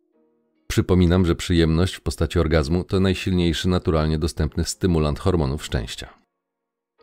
Przypominam, 0.68 1.26
że 1.26 1.36
przyjemność 1.36 1.96
w 1.96 2.02
postaci 2.02 2.40
orgazmu 2.40 2.84
to 2.84 3.00
najsilniejszy 3.00 3.70
naturalnie 3.70 4.18
dostępny 4.18 4.64
stymulant 4.64 5.20
hormonów 5.20 5.66
szczęścia. 5.66 6.10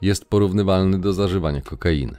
Jest 0.02 0.24
porównywalny 0.24 0.98
do 0.98 1.12
zażywania 1.12 1.60
kokainy. 1.60 2.16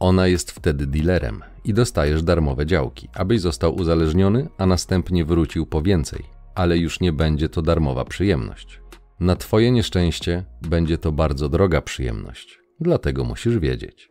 Ona 0.00 0.26
jest 0.26 0.50
wtedy 0.50 0.86
dealerem 0.86 1.42
i 1.64 1.74
dostajesz 1.74 2.22
darmowe 2.22 2.66
działki, 2.66 3.08
abyś 3.14 3.40
został 3.40 3.74
uzależniony, 3.74 4.48
a 4.58 4.66
następnie 4.66 5.24
wrócił 5.24 5.66
po 5.66 5.82
więcej, 5.82 6.24
ale 6.54 6.78
już 6.78 7.00
nie 7.00 7.12
będzie 7.12 7.48
to 7.48 7.62
darmowa 7.62 8.04
przyjemność. 8.04 8.80
Na 9.20 9.36
Twoje 9.36 9.72
nieszczęście 9.72 10.44
będzie 10.62 10.98
to 10.98 11.12
bardzo 11.12 11.48
droga 11.48 11.80
przyjemność, 11.80 12.58
dlatego 12.80 13.24
musisz 13.24 13.58
wiedzieć. 13.58 14.09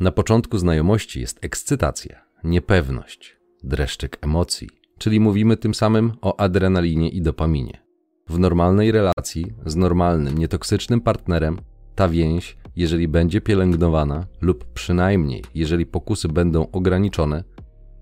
Na 0.00 0.12
początku 0.12 0.58
znajomości 0.58 1.20
jest 1.20 1.38
ekscytacja, 1.44 2.24
niepewność, 2.44 3.36
dreszczyk 3.62 4.18
emocji, 4.20 4.68
czyli 4.98 5.20
mówimy 5.20 5.56
tym 5.56 5.74
samym 5.74 6.12
o 6.20 6.40
adrenalinie 6.40 7.08
i 7.08 7.22
dopaminie. 7.22 7.82
W 8.28 8.38
normalnej 8.38 8.92
relacji 8.92 9.52
z 9.66 9.76
normalnym, 9.76 10.38
nietoksycznym 10.38 11.00
partnerem 11.00 11.58
ta 11.94 12.08
więź, 12.08 12.56
jeżeli 12.76 13.08
będzie 13.08 13.40
pielęgnowana, 13.40 14.26
lub 14.40 14.64
przynajmniej 14.64 15.44
jeżeli 15.54 15.86
pokusy 15.86 16.28
będą 16.28 16.70
ograniczone, 16.70 17.44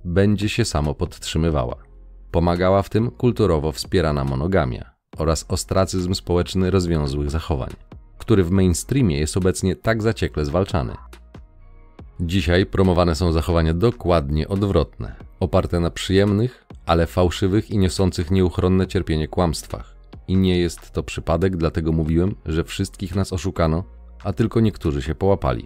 będzie 0.05 0.49
się 0.49 0.65
samo 0.65 0.95
podtrzymywała. 0.95 1.77
Pomagała 2.31 2.83
w 2.83 2.91
tym 2.91 3.11
kulturowo 3.11 3.73
wspierana 3.73 4.25
monogamia 4.25 4.91
oraz 5.19 5.47
ostracyzm 5.49 6.15
społeczny 6.15 6.71
rozwiązłych 6.71 7.31
zachowań, 7.31 7.71
który 8.19 8.45
w 8.45 8.51
mainstreamie 8.51 9.19
jest 9.19 9.37
obecnie 9.37 9.77
tak 9.77 10.03
zaciekle 10.03 10.45
zwalczany. 10.45 10.95
Dzisiaj 12.21 12.67
promowane 12.67 13.15
są 13.15 13.33
zachowania 13.33 13.75
dokładnie 13.75 14.49
odwrotne, 14.49 15.15
oparte 15.41 15.81
na 15.81 15.91
przyjemnych, 15.91 16.67
ale 16.87 17.07
fałszywych 17.07 17.71
i 17.71 17.79
niosących 17.79 18.31
nieuchronne 18.31 18.87
cierpienie 18.87 19.29
kłamstwach. 19.29 19.97
I 20.29 20.37
nie 20.37 20.59
jest 20.59 20.91
to 20.91 21.03
przypadek, 21.03 21.57
dlatego 21.57 21.93
mówiłem, 21.93 22.35
że 22.47 22.65
wszystkich 22.65 23.15
nas 23.15 23.33
oszukano, 23.33 23.85
a 24.25 24.33
tylko 24.33 24.61
niektórzy 24.61 25.03
się 25.03 25.15
połapali. 25.15 25.65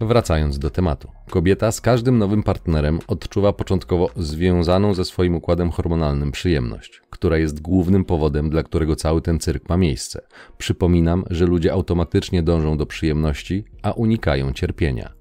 Wracając 0.00 0.58
do 0.58 0.70
tematu. 0.70 1.10
Kobieta 1.30 1.72
z 1.72 1.80
każdym 1.80 2.18
nowym 2.18 2.42
partnerem 2.42 2.98
odczuwa 3.06 3.52
początkowo 3.52 4.10
związaną 4.16 4.94
ze 4.94 5.04
swoim 5.04 5.34
układem 5.34 5.70
hormonalnym 5.70 6.32
przyjemność, 6.32 7.02
która 7.10 7.38
jest 7.38 7.60
głównym 7.60 8.04
powodem, 8.04 8.50
dla 8.50 8.62
którego 8.62 8.96
cały 8.96 9.22
ten 9.22 9.38
cyrk 9.38 9.68
ma 9.68 9.76
miejsce. 9.76 10.20
Przypominam, 10.58 11.24
że 11.30 11.46
ludzie 11.46 11.72
automatycznie 11.72 12.42
dążą 12.42 12.76
do 12.76 12.86
przyjemności, 12.86 13.64
a 13.82 13.92
unikają 13.92 14.52
cierpienia. 14.52 15.12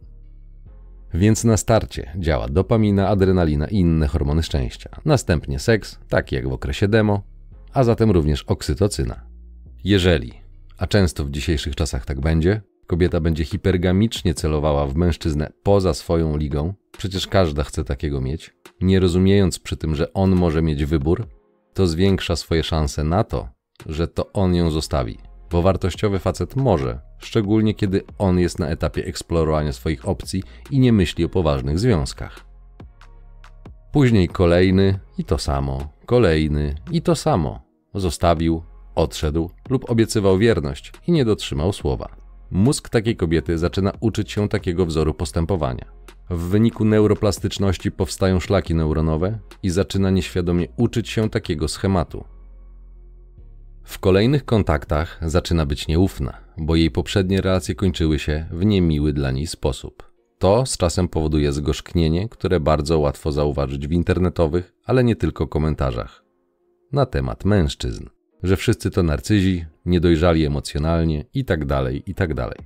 Więc 1.13 1.43
na 1.43 1.57
starcie 1.57 2.12
działa 2.19 2.48
dopamina, 2.48 3.07
adrenalina 3.07 3.67
i 3.67 3.75
inne 3.75 4.07
hormony 4.07 4.43
szczęścia. 4.43 4.89
Następnie 5.05 5.60
seks, 5.60 6.00
taki 6.10 6.36
jak 6.36 6.50
w 6.50 6.53
okresie 6.53 6.88
demo, 6.88 7.24
a 7.74 7.84
zatem 7.84 8.12
również 8.12 8.43
oksytocyna. 8.43 9.22
Jeżeli, 9.84 10.34
a 10.77 10.88
często 10.88 11.25
w 11.25 11.31
dzisiejszych 11.31 11.75
czasach 11.75 12.05
tak 12.05 12.19
będzie, 12.19 12.62
kobieta 12.88 13.20
będzie 13.20 13.46
hipergamicznie 13.46 14.34
celowała 14.34 14.88
w 14.88 14.96
mężczyznę 14.96 15.51
poza 15.63 15.94
swoją 15.94 16.38
ligą, 16.38 16.74
przecież 16.98 17.27
każda 17.27 17.63
chce 17.63 17.84
takiego 17.84 18.22
mieć, 18.22 18.53
nie 18.82 19.00
rozumiejąc 19.00 19.60
przy 19.60 19.77
tym, 19.77 19.96
że 19.96 20.13
on 20.13 20.36
może 20.36 20.62
mieć 20.62 20.86
wybór, 20.86 21.27
to 21.74 21.88
zwiększa 21.88 22.36
swoje 22.36 22.63
szanse 22.63 23.03
na 23.03 23.24
to, 23.24 23.50
że 23.86 24.08
to 24.08 24.34
on 24.34 24.56
ją 24.56 24.72
zostawi. 24.72 25.17
Bo 25.51 25.62
wartościowy 25.62 26.20
facet 26.20 26.56
może, 26.56 27.00
szczególnie 27.17 27.74
kiedy 27.74 28.01
on 28.17 28.39
jest 28.39 28.60
na 28.60 28.67
etapie 28.67 29.06
eksplorowania 29.06 29.74
swoich 29.74 30.08
opcji 30.08 30.44
i 30.72 30.79
nie 30.79 30.94
myśli 30.94 31.25
o 31.25 31.29
poważnych 31.29 31.79
związkach. 31.79 32.46
Później 33.91 34.27
kolejny 34.27 35.00
i 35.17 35.24
to 35.24 35.38
samo, 35.38 35.94
kolejny 36.06 36.75
i 36.91 37.01
to 37.01 37.15
samo. 37.15 37.62
Zostawił, 37.94 38.63
odszedł 38.96 39.50
lub 39.70 39.89
obiecywał 39.89 40.38
wierność 40.38 40.91
i 41.08 41.12
nie 41.12 41.25
dotrzymał 41.25 41.74
słowa. 41.74 42.26
Mózg 42.51 42.89
takiej 42.89 43.16
kobiety 43.16 43.58
zaczyna 43.58 43.92
uczyć 44.00 44.32
się 44.32 44.50
takiego 44.50 44.86
wzoru 44.86 45.13
postępowania. 45.13 45.86
W 46.30 46.39
wyniku 46.39 46.86
neuroplastyczności 46.86 47.92
powstają 47.92 48.39
szlaki 48.39 48.75
neuronowe 48.75 49.39
i 49.63 49.70
zaczyna 49.70 50.10
nieświadomie 50.10 50.68
uczyć 50.77 51.10
się 51.10 51.30
takiego 51.30 51.68
schematu. 51.68 52.24
W 53.84 54.00
kolejnych 54.00 54.46
kontaktach 54.46 55.20
zaczyna 55.22 55.66
być 55.66 55.88
nieufna, 55.88 56.38
bo 56.58 56.75
jej 56.75 56.92
poprzednie 56.92 57.42
relacje 57.42 57.75
kończyły 57.75 58.20
się 58.20 58.46
w 58.51 58.66
niemiły 58.66 59.13
dla 59.13 59.32
niej 59.32 59.48
sposób. 59.48 60.12
To 60.39 60.66
z 60.66 60.77
czasem 60.77 61.08
powoduje 61.08 61.54
zgorzknienie, 61.54 62.30
które 62.30 62.60
bardzo 62.60 63.00
łatwo 63.00 63.32
zauważyć 63.32 63.88
w 63.88 63.92
internetowych, 63.92 64.74
ale 64.86 65.04
nie 65.04 65.16
tylko 65.16 65.48
komentarzach 65.48 66.27
na 66.92 67.06
temat 67.06 67.46
mężczyzn 67.46 68.06
że 68.44 68.58
wszyscy 68.58 68.91
to 68.91 69.03
narcyzi, 69.03 69.65
niedojrzali 69.86 70.46
emocjonalnie 70.46 71.25
itd., 71.34 71.65
tak 71.67 72.08
itd. 72.08 72.36
Tak 72.36 72.58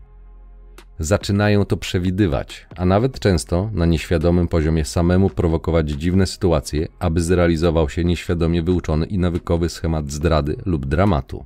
Zaczynają 0.99 1.65
to 1.65 1.77
przewidywać, 1.77 2.67
a 2.77 2.85
nawet 2.85 3.19
często 3.19 3.69
na 3.73 3.85
nieświadomym 3.85 4.47
poziomie 4.47 4.85
samemu 4.85 5.29
prowokować 5.29 5.89
dziwne 5.89 6.25
sytuacje, 6.25 6.87
aby 6.99 7.21
zrealizował 7.21 7.89
się 7.89 8.03
nieświadomie 8.03 8.63
wyuczony 8.63 9.05
i 9.05 9.17
nawykowy 9.17 9.69
schemat 9.69 10.11
zdrady 10.11 10.55
lub 10.65 10.85
dramatu. 10.85 11.45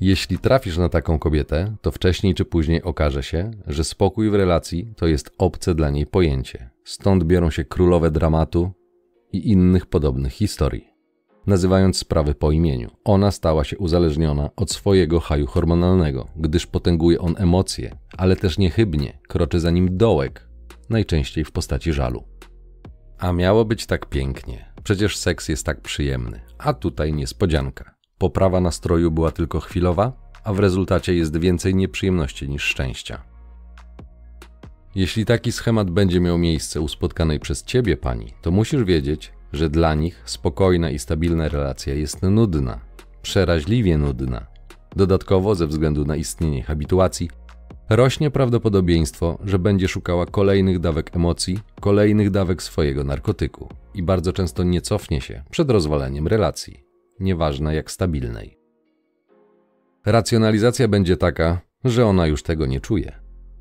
Jeśli 0.00 0.38
trafisz 0.38 0.78
na 0.78 0.88
taką 0.88 1.18
kobietę, 1.18 1.76
to 1.82 1.90
wcześniej 1.90 2.34
czy 2.34 2.44
później 2.44 2.82
okaże 2.82 3.22
się, 3.22 3.50
że 3.66 3.84
spokój 3.84 4.30
w 4.30 4.34
relacji 4.34 4.94
to 4.96 5.06
jest 5.06 5.30
obce 5.38 5.74
dla 5.74 5.90
niej 5.90 6.06
pojęcie. 6.06 6.70
Stąd 6.84 7.24
biorą 7.24 7.50
się 7.50 7.64
królowe 7.64 8.10
dramatu 8.10 8.70
i 9.32 9.50
innych 9.50 9.86
podobnych 9.86 10.32
historii 10.32 10.95
nazywając 11.46 11.98
sprawy 11.98 12.34
po 12.34 12.52
imieniu. 12.52 12.90
Ona 13.04 13.30
stała 13.30 13.64
się 13.64 13.78
uzależniona 13.78 14.50
od 14.56 14.70
swojego 14.72 15.20
haju 15.20 15.46
hormonalnego, 15.46 16.28
gdyż 16.36 16.66
potęguje 16.66 17.18
on 17.18 17.34
emocje, 17.38 17.98
ale 18.16 18.36
też 18.36 18.58
niechybnie 18.58 19.18
kroczy 19.28 19.60
za 19.60 19.70
nim 19.70 19.96
dołek, 19.96 20.48
najczęściej 20.90 21.44
w 21.44 21.52
postaci 21.52 21.92
żalu. 21.92 22.24
A 23.18 23.32
miało 23.32 23.64
być 23.64 23.86
tak 23.86 24.06
pięknie. 24.06 24.72
Przecież 24.82 25.16
seks 25.16 25.48
jest 25.48 25.66
tak 25.66 25.80
przyjemny, 25.80 26.40
a 26.58 26.74
tutaj 26.74 27.12
niespodzianka. 27.12 27.94
Poprawa 28.18 28.60
nastroju 28.60 29.10
była 29.10 29.30
tylko 29.30 29.60
chwilowa, 29.60 30.12
a 30.44 30.52
w 30.52 30.58
rezultacie 30.58 31.14
jest 31.14 31.36
więcej 31.36 31.74
nieprzyjemności 31.74 32.48
niż 32.48 32.62
szczęścia. 32.62 33.22
Jeśli 34.94 35.24
taki 35.24 35.52
schemat 35.52 35.90
będzie 35.90 36.20
miał 36.20 36.38
miejsce 36.38 36.80
u 36.80 36.88
spotkanej 36.88 37.40
przez 37.40 37.64
ciebie 37.64 37.96
pani, 37.96 38.32
to 38.42 38.50
musisz 38.50 38.84
wiedzieć, 38.84 39.32
że 39.52 39.70
dla 39.70 39.94
nich 39.94 40.22
spokojna 40.24 40.90
i 40.90 40.98
stabilna 40.98 41.48
relacja 41.48 41.94
jest 41.94 42.22
nudna, 42.22 42.80
przeraźliwie 43.22 43.98
nudna. 43.98 44.46
Dodatkowo, 44.96 45.54
ze 45.54 45.66
względu 45.66 46.04
na 46.04 46.16
istnienie 46.16 46.62
habituacji, 46.62 47.30
rośnie 47.88 48.30
prawdopodobieństwo, 48.30 49.38
że 49.44 49.58
będzie 49.58 49.88
szukała 49.88 50.26
kolejnych 50.26 50.78
dawek 50.78 51.16
emocji, 51.16 51.58
kolejnych 51.80 52.30
dawek 52.30 52.62
swojego 52.62 53.04
narkotyku 53.04 53.68
i 53.94 54.02
bardzo 54.02 54.32
często 54.32 54.62
nie 54.62 54.80
cofnie 54.80 55.20
się 55.20 55.42
przed 55.50 55.70
rozwaleniem 55.70 56.26
relacji, 56.26 56.84
nieważne 57.20 57.74
jak 57.74 57.90
stabilnej. 57.90 58.58
Racjonalizacja 60.06 60.88
będzie 60.88 61.16
taka, 61.16 61.60
że 61.84 62.06
ona 62.06 62.26
już 62.26 62.42
tego 62.42 62.66
nie 62.66 62.80
czuje. 62.80 63.12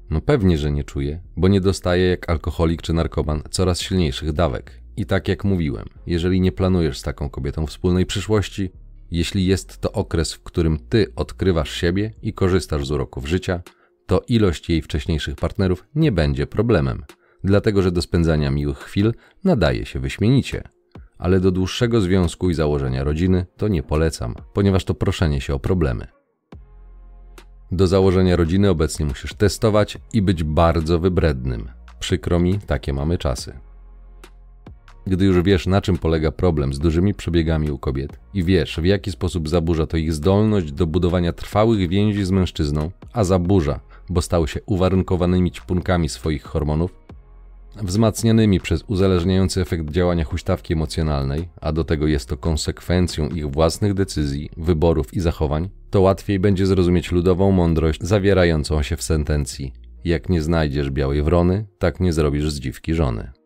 No 0.10 0.22
pewnie, 0.22 0.58
że 0.58 0.72
nie 0.72 0.84
czuje, 0.84 1.22
bo 1.38 1.48
nie 1.48 1.62
dostaje 1.62 2.10
jak 2.10 2.30
alkoholik 2.30 2.82
czy 2.82 2.94
narkoman 2.94 3.42
coraz 3.52 3.82
silniejszych 3.82 4.34
dawek 4.34 4.85
i 4.98 5.06
tak 5.06 5.28
jak 5.28 5.44
mówiłem, 5.44 5.86
jeżeli 6.08 6.42
nie 6.42 6.52
planujesz 6.52 6.98
z 6.98 7.02
taką 7.02 7.30
kobietą 7.30 7.68
wspólnej 7.68 8.06
przyszłości, 8.06 8.72
jeśli 9.12 9.46
jest 9.46 9.78
to 9.78 9.92
okres, 9.92 10.34
w 10.34 10.44
którym 10.44 10.80
ty 10.90 11.14
odkrywasz 11.16 11.72
siebie 11.72 12.14
i 12.22 12.34
korzystasz 12.34 12.88
z 12.88 12.92
uroków 12.92 13.28
życia, 13.28 13.62
to 14.06 14.22
ilość 14.28 14.70
jej 14.70 14.82
wcześniejszych 14.82 15.36
partnerów 15.36 15.86
nie 15.96 16.12
będzie 16.12 16.48
problemem, 16.48 17.04
dlatego 17.44 17.82
że 17.82 17.92
do 17.92 18.02
spędzania 18.02 18.52
miłych 18.52 18.78
chwil 18.78 19.14
nadaje 19.44 19.86
się 19.86 20.00
wyśmienicie. 20.00 20.64
Ale 21.18 21.40
do 21.40 21.52
dłuższego 21.52 22.02
związku 22.02 22.50
i 22.50 22.54
założenia 22.54 23.04
rodziny 23.04 23.46
to 23.58 23.68
nie 23.68 23.84
polecam, 23.84 24.36
ponieważ 24.54 24.86
to 24.86 24.94
proszenie 24.94 25.42
się 25.42 25.54
o 25.54 25.60
problemy. 25.60 26.08
Do 27.72 27.88
założenia 27.88 28.36
rodziny 28.36 28.70
obecnie 28.70 29.06
musisz 29.06 29.34
testować 29.34 29.98
i 30.14 30.22
być 30.22 30.44
bardzo 30.44 31.00
wybrednym. 31.00 31.70
Przykro 32.00 32.40
mi, 32.40 32.60
takie 32.60 32.94
mamy 32.94 33.18
czasy. 33.18 33.60
Gdy 35.08 35.26
już 35.26 35.42
wiesz, 35.42 35.68
na 35.68 35.82
czym 35.82 35.98
polega 35.98 36.32
problem 36.32 36.74
z 36.74 36.80
dużymi 36.80 37.14
przebiegami 37.14 37.72
u 37.72 37.78
kobiet 37.78 38.20
i 38.34 38.44
wiesz, 38.44 38.80
w 38.82 38.86
jaki 38.86 39.12
sposób 39.12 39.50
zaburza 39.50 39.88
to 39.88 39.98
ich 39.98 40.14
zdolność 40.14 40.72
do 40.72 40.88
budowania 40.88 41.34
trwałych 41.34 41.90
więzi 41.90 42.26
z 42.26 42.32
mężczyzną, 42.32 42.92
a 43.14 43.24
zaburza, 43.24 43.80
bo 44.10 44.22
stały 44.22 44.48
się 44.48 44.60
uwarunkowanymi 44.66 45.52
ćpunkami 45.52 46.10
swoich 46.10 46.44
hormonów, 46.44 47.06
wzmacnianymi 47.84 48.60
przez 48.60 48.84
uzależniający 48.88 49.62
efekt 49.62 49.92
działania 49.92 50.24
huśtawki 50.24 50.74
emocjonalnej, 50.74 51.50
a 51.62 51.72
do 51.72 51.84
tego 51.84 52.08
jest 52.08 52.30
to 52.30 52.38
konsekwencją 52.38 53.30
ich 53.30 53.52
własnych 53.52 53.94
decyzji, 53.94 54.50
wyborów 54.58 55.14
i 55.14 55.20
zachowań, 55.20 55.70
to 55.90 56.02
łatwiej 56.02 56.40
będzie 56.40 56.66
zrozumieć 56.66 57.12
ludową 57.12 57.52
mądrość 57.52 58.02
zawierającą 58.04 58.82
się 58.82 58.98
w 58.98 59.04
sentencji: 59.04 59.74
Jak 60.06 60.30
nie 60.30 60.42
znajdziesz 60.42 60.90
białej 60.90 61.24
wrony, 61.24 61.66
tak 61.80 62.00
nie 62.00 62.14
zrobisz 62.14 62.52
z 62.52 62.60
dziwki 62.60 62.94
żony. 62.94 63.45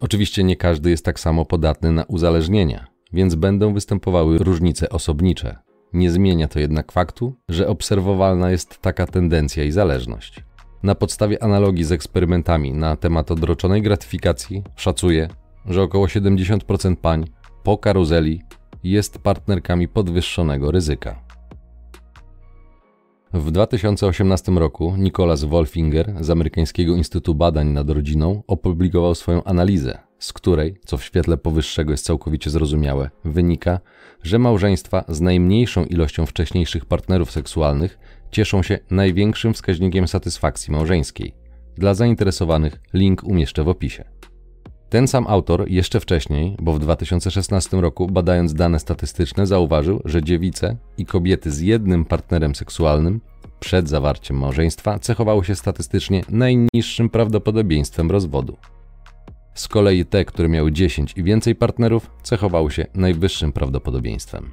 Oczywiście 0.00 0.44
nie 0.44 0.56
każdy 0.56 0.90
jest 0.90 1.04
tak 1.04 1.20
samo 1.20 1.44
podatny 1.44 1.92
na 1.92 2.04
uzależnienia, 2.04 2.86
więc 3.12 3.34
będą 3.34 3.74
występowały 3.74 4.38
różnice 4.38 4.88
osobnicze. 4.88 5.58
Nie 5.92 6.10
zmienia 6.10 6.48
to 6.48 6.60
jednak 6.60 6.92
faktu, 6.92 7.34
że 7.48 7.68
obserwowalna 7.68 8.50
jest 8.50 8.78
taka 8.78 9.06
tendencja 9.06 9.64
i 9.64 9.70
zależność. 9.70 10.44
Na 10.82 10.94
podstawie 10.94 11.42
analogii 11.42 11.84
z 11.84 11.92
eksperymentami 11.92 12.72
na 12.72 12.96
temat 12.96 13.30
odroczonej 13.30 13.82
gratyfikacji 13.82 14.62
szacuje, 14.76 15.28
że 15.66 15.82
około 15.82 16.06
70% 16.06 16.96
pań 16.96 17.24
po 17.62 17.78
karuzeli 17.78 18.42
jest 18.84 19.18
partnerkami 19.18 19.88
podwyższonego 19.88 20.70
ryzyka. 20.70 21.27
W 23.34 23.50
2018 23.50 24.52
roku 24.52 24.94
Nicholas 24.96 25.44
Wolfinger 25.44 26.14
z 26.20 26.30
Amerykańskiego 26.30 26.96
Instytutu 26.96 27.34
Badań 27.34 27.68
nad 27.68 27.90
Rodziną 27.90 28.42
opublikował 28.46 29.14
swoją 29.14 29.44
analizę, 29.44 29.98
z 30.18 30.32
której, 30.32 30.80
co 30.86 30.96
w 30.96 31.04
świetle 31.04 31.36
powyższego 31.36 31.90
jest 31.90 32.04
całkowicie 32.04 32.50
zrozumiałe, 32.50 33.10
wynika, 33.24 33.80
że 34.22 34.38
małżeństwa 34.38 35.04
z 35.08 35.20
najmniejszą 35.20 35.84
ilością 35.84 36.26
wcześniejszych 36.26 36.84
partnerów 36.84 37.30
seksualnych 37.30 37.98
cieszą 38.30 38.62
się 38.62 38.78
największym 38.90 39.54
wskaźnikiem 39.54 40.08
satysfakcji 40.08 40.72
małżeńskiej. 40.72 41.34
Dla 41.76 41.94
zainteresowanych 41.94 42.80
link 42.94 43.24
umieszczę 43.24 43.64
w 43.64 43.68
opisie. 43.68 44.04
Ten 44.88 45.08
sam 45.08 45.26
autor 45.26 45.70
jeszcze 45.70 46.00
wcześniej, 46.00 46.56
bo 46.62 46.72
w 46.72 46.78
2016 46.78 47.76
roku 47.76 48.06
badając 48.06 48.54
dane 48.54 48.78
statystyczne, 48.78 49.46
zauważył, 49.46 50.02
że 50.04 50.22
dziewice 50.22 50.76
i 50.98 51.06
kobiety 51.06 51.50
z 51.50 51.60
jednym 51.60 52.04
partnerem 52.04 52.54
seksualnym 52.54 53.20
przed 53.60 53.88
zawarciem 53.88 54.38
małżeństwa 54.38 54.98
cechowały 54.98 55.44
się 55.44 55.54
statystycznie 55.54 56.24
najniższym 56.28 57.10
prawdopodobieństwem 57.10 58.10
rozwodu. 58.10 58.56
Z 59.54 59.68
kolei 59.68 60.04
te, 60.04 60.24
które 60.24 60.48
miały 60.48 60.72
10 60.72 61.14
i 61.16 61.22
więcej 61.22 61.54
partnerów, 61.54 62.10
cechowały 62.22 62.70
się 62.70 62.86
najwyższym 62.94 63.52
prawdopodobieństwem. 63.52 64.50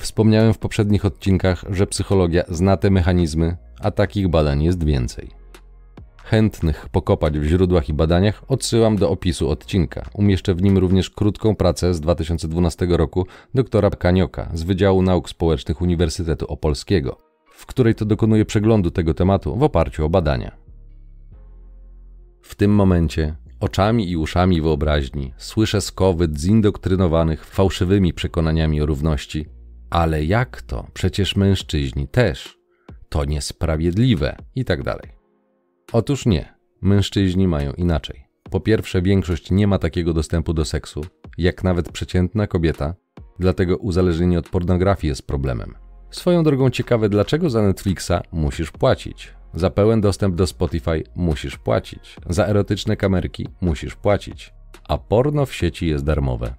Wspomniałem 0.00 0.54
w 0.54 0.58
poprzednich 0.58 1.04
odcinkach, 1.04 1.64
że 1.70 1.86
psychologia 1.86 2.42
zna 2.48 2.76
te 2.76 2.90
mechanizmy, 2.90 3.56
a 3.80 3.90
takich 3.90 4.28
badań 4.28 4.62
jest 4.62 4.84
więcej. 4.84 5.41
Chętnych 6.24 6.88
pokopać 6.88 7.38
w 7.38 7.44
źródłach 7.44 7.88
i 7.88 7.92
badaniach 7.92 8.42
odsyłam 8.48 8.96
do 8.96 9.10
opisu 9.10 9.50
odcinka. 9.50 10.06
Umieszczę 10.14 10.54
w 10.54 10.62
nim 10.62 10.78
również 10.78 11.10
krótką 11.10 11.54
pracę 11.56 11.94
z 11.94 12.00
2012 12.00 12.86
roku 12.90 13.26
doktora 13.54 13.90
Kanioka 13.90 14.50
z 14.54 14.62
Wydziału 14.62 15.02
Nauk 15.02 15.28
Społecznych 15.28 15.80
Uniwersytetu 15.80 16.46
Opolskiego, 16.46 17.18
w 17.52 17.66
której 17.66 17.94
to 17.94 18.04
dokonuje 18.04 18.44
przeglądu 18.44 18.90
tego 18.90 19.14
tematu 19.14 19.56
w 19.56 19.62
oparciu 19.62 20.04
o 20.04 20.08
badania. 20.08 20.56
W 22.42 22.54
tym 22.54 22.74
momencie 22.74 23.36
oczami 23.60 24.10
i 24.10 24.16
uszami 24.16 24.60
wyobraźni 24.60 25.34
słyszę 25.36 25.80
skowyt 25.80 26.38
zindoktrynowanych 26.38 27.44
fałszywymi 27.44 28.12
przekonaniami 28.12 28.80
o 28.80 28.86
równości. 28.86 29.46
Ale 29.90 30.24
jak 30.24 30.62
to? 30.62 30.86
Przecież 30.94 31.36
mężczyźni 31.36 32.08
też. 32.08 32.58
To 33.08 33.24
niesprawiedliwe 33.24 34.36
i 34.54 34.64
tak 34.64 34.82
dalej. 34.82 35.21
Otóż 35.92 36.26
nie. 36.26 36.54
Mężczyźni 36.82 37.48
mają 37.48 37.72
inaczej. 37.72 38.24
Po 38.50 38.60
pierwsze, 38.60 39.02
większość 39.02 39.50
nie 39.50 39.66
ma 39.66 39.78
takiego 39.78 40.12
dostępu 40.12 40.54
do 40.54 40.64
seksu, 40.64 41.00
jak 41.38 41.64
nawet 41.64 41.92
przeciętna 41.92 42.46
kobieta, 42.46 42.94
dlatego 43.38 43.76
uzależnienie 43.76 44.38
od 44.38 44.48
pornografii 44.48 45.08
jest 45.08 45.26
problemem. 45.26 45.74
Swoją 46.10 46.42
drogą 46.42 46.70
ciekawe, 46.70 47.08
dlaczego 47.08 47.50
za 47.50 47.62
Netflixa 47.62 48.12
musisz 48.32 48.70
płacić. 48.70 49.34
Za 49.54 49.70
pełen 49.70 50.00
dostęp 50.00 50.34
do 50.34 50.46
Spotify 50.46 51.02
musisz 51.16 51.58
płacić. 51.58 52.16
Za 52.28 52.46
erotyczne 52.46 52.96
kamerki 52.96 53.48
musisz 53.60 53.94
płacić. 53.94 54.54
A 54.88 54.98
porno 54.98 55.46
w 55.46 55.54
sieci 55.54 55.86
jest 55.86 56.04
darmowe. 56.04 56.54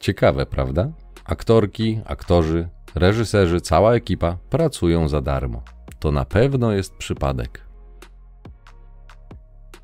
Ciekawe, 0.00 0.46
prawda? 0.46 0.92
Aktorki, 1.24 2.00
aktorzy, 2.04 2.68
reżyserzy, 2.94 3.60
cała 3.60 3.94
ekipa 3.94 4.36
pracują 4.50 5.08
za 5.08 5.20
darmo. 5.20 5.62
To 6.00 6.12
na 6.12 6.24
pewno 6.24 6.72
jest 6.72 6.96
przypadek. 6.96 7.60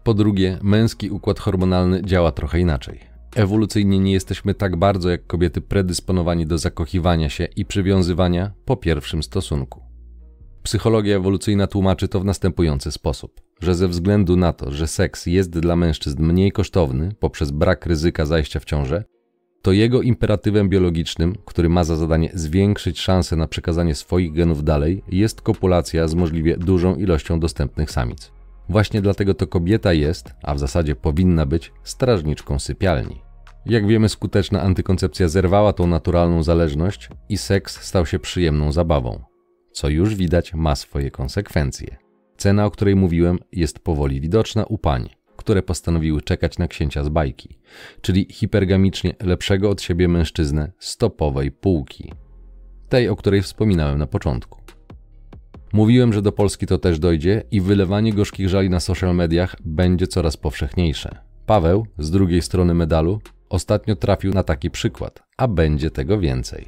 Po 0.04 0.14
drugie, 0.14 0.58
męski 0.62 1.10
układ 1.10 1.38
hormonalny 1.40 2.02
działa 2.02 2.32
trochę 2.32 2.60
inaczej. 2.60 3.00
Ewolucyjnie 3.34 3.98
nie 3.98 4.12
jesteśmy 4.12 4.54
tak 4.54 4.76
bardzo 4.76 5.10
jak 5.10 5.26
kobiety 5.26 5.60
predysponowani 5.60 6.46
do 6.46 6.58
zakochiwania 6.58 7.30
się 7.30 7.44
i 7.44 7.64
przywiązywania 7.64 8.52
po 8.64 8.76
pierwszym 8.76 9.22
stosunku. 9.22 9.82
Psychologia 10.62 11.16
ewolucyjna 11.16 11.66
tłumaczy 11.66 12.08
to 12.08 12.20
w 12.20 12.24
następujący 12.24 12.92
sposób: 12.92 13.40
że 13.60 13.74
ze 13.74 13.88
względu 13.88 14.36
na 14.36 14.52
to, 14.52 14.70
że 14.70 14.86
seks 14.86 15.26
jest 15.26 15.50
dla 15.50 15.76
mężczyzn 15.76 16.22
mniej 16.22 16.52
kosztowny 16.52 17.14
poprzez 17.20 17.50
brak 17.50 17.86
ryzyka 17.86 18.26
zajścia 18.26 18.60
w 18.60 18.64
ciążę, 18.64 19.04
to 19.62 19.72
jego 19.72 20.02
imperatywem 20.02 20.68
biologicznym, 20.68 21.34
który 21.44 21.68
ma 21.68 21.84
za 21.84 21.96
zadanie 21.96 22.30
zwiększyć 22.34 23.00
szanse 23.00 23.36
na 23.36 23.48
przekazanie 23.48 23.94
swoich 23.94 24.32
genów 24.32 24.64
dalej, 24.64 25.02
jest 25.08 25.42
kopulacja 25.42 26.08
z 26.08 26.14
możliwie 26.14 26.56
dużą 26.56 26.96
ilością 26.96 27.40
dostępnych 27.40 27.90
samic. 27.90 28.32
Właśnie 28.68 29.02
dlatego 29.02 29.34
to 29.34 29.46
kobieta 29.46 29.92
jest, 29.92 30.34
a 30.42 30.54
w 30.54 30.58
zasadzie 30.58 30.96
powinna 30.96 31.46
być, 31.46 31.72
strażniczką 31.82 32.58
sypialni. 32.58 33.20
Jak 33.66 33.86
wiemy, 33.86 34.08
skuteczna 34.08 34.62
antykoncepcja 34.62 35.28
zerwała 35.28 35.72
tą 35.72 35.86
naturalną 35.86 36.42
zależność 36.42 37.08
i 37.28 37.38
seks 37.38 37.82
stał 37.82 38.06
się 38.06 38.18
przyjemną 38.18 38.72
zabawą 38.72 39.20
co 39.76 39.88
już 39.88 40.14
widać 40.14 40.54
ma 40.54 40.76
swoje 40.76 41.10
konsekwencje. 41.10 41.96
Cena, 42.36 42.66
o 42.66 42.70
której 42.70 42.96
mówiłem, 42.96 43.38
jest 43.52 43.78
powoli 43.78 44.20
widoczna 44.20 44.64
u 44.64 44.78
pań, 44.78 45.08
które 45.36 45.62
postanowiły 45.62 46.22
czekać 46.22 46.58
na 46.58 46.68
księcia 46.68 47.04
z 47.04 47.08
bajki, 47.08 47.58
czyli 48.00 48.26
hipergamicznie 48.30 49.14
lepszego 49.22 49.70
od 49.70 49.82
siebie 49.82 50.08
mężczyznę 50.08 50.72
stopowej 50.78 51.50
półki. 51.50 52.12
Tej, 52.88 53.08
o 53.08 53.16
której 53.16 53.42
wspominałem 53.42 53.98
na 53.98 54.06
początku. 54.06 54.60
Mówiłem, 55.72 56.12
że 56.12 56.22
do 56.22 56.32
Polski 56.32 56.66
to 56.66 56.78
też 56.78 56.98
dojdzie 56.98 57.42
i 57.50 57.60
wylewanie 57.60 58.12
gorzkich 58.12 58.48
żali 58.48 58.70
na 58.70 58.80
social 58.80 59.14
mediach 59.14 59.56
będzie 59.64 60.06
coraz 60.06 60.36
powszechniejsze. 60.36 61.18
Paweł, 61.46 61.86
z 61.98 62.10
drugiej 62.10 62.42
strony 62.42 62.74
medalu, 62.74 63.20
ostatnio 63.48 63.96
trafił 63.96 64.32
na 64.32 64.42
taki 64.42 64.70
przykład, 64.70 65.22
a 65.36 65.48
będzie 65.48 65.90
tego 65.90 66.18
więcej. 66.18 66.66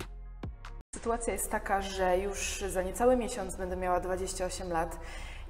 Sytuacja 0.94 1.32
jest 1.32 1.50
taka, 1.50 1.82
że 1.82 2.18
już 2.18 2.64
za 2.68 2.82
niecały 2.82 3.16
miesiąc 3.16 3.56
będę 3.56 3.76
miała 3.76 4.00
28 4.00 4.68
lat 4.68 5.00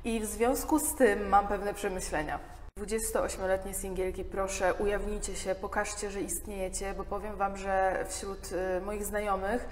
i 0.04 0.20
w 0.20 0.24
związku 0.24 0.78
z 0.78 0.94
tym 0.94 1.28
mam 1.28 1.48
pewne 1.48 1.74
przemyślenia. 1.74 2.57
28-letnie 2.86 3.74
singielki, 3.74 4.24
proszę 4.24 4.74
ujawnijcie 4.74 5.36
się, 5.36 5.54
pokażcie, 5.54 6.10
że 6.10 6.20
istniejecie, 6.20 6.94
bo 6.96 7.04
powiem 7.04 7.36
Wam, 7.36 7.56
że 7.56 8.06
wśród 8.08 8.52
y, 8.52 8.80
moich 8.80 9.04
znajomych 9.04 9.68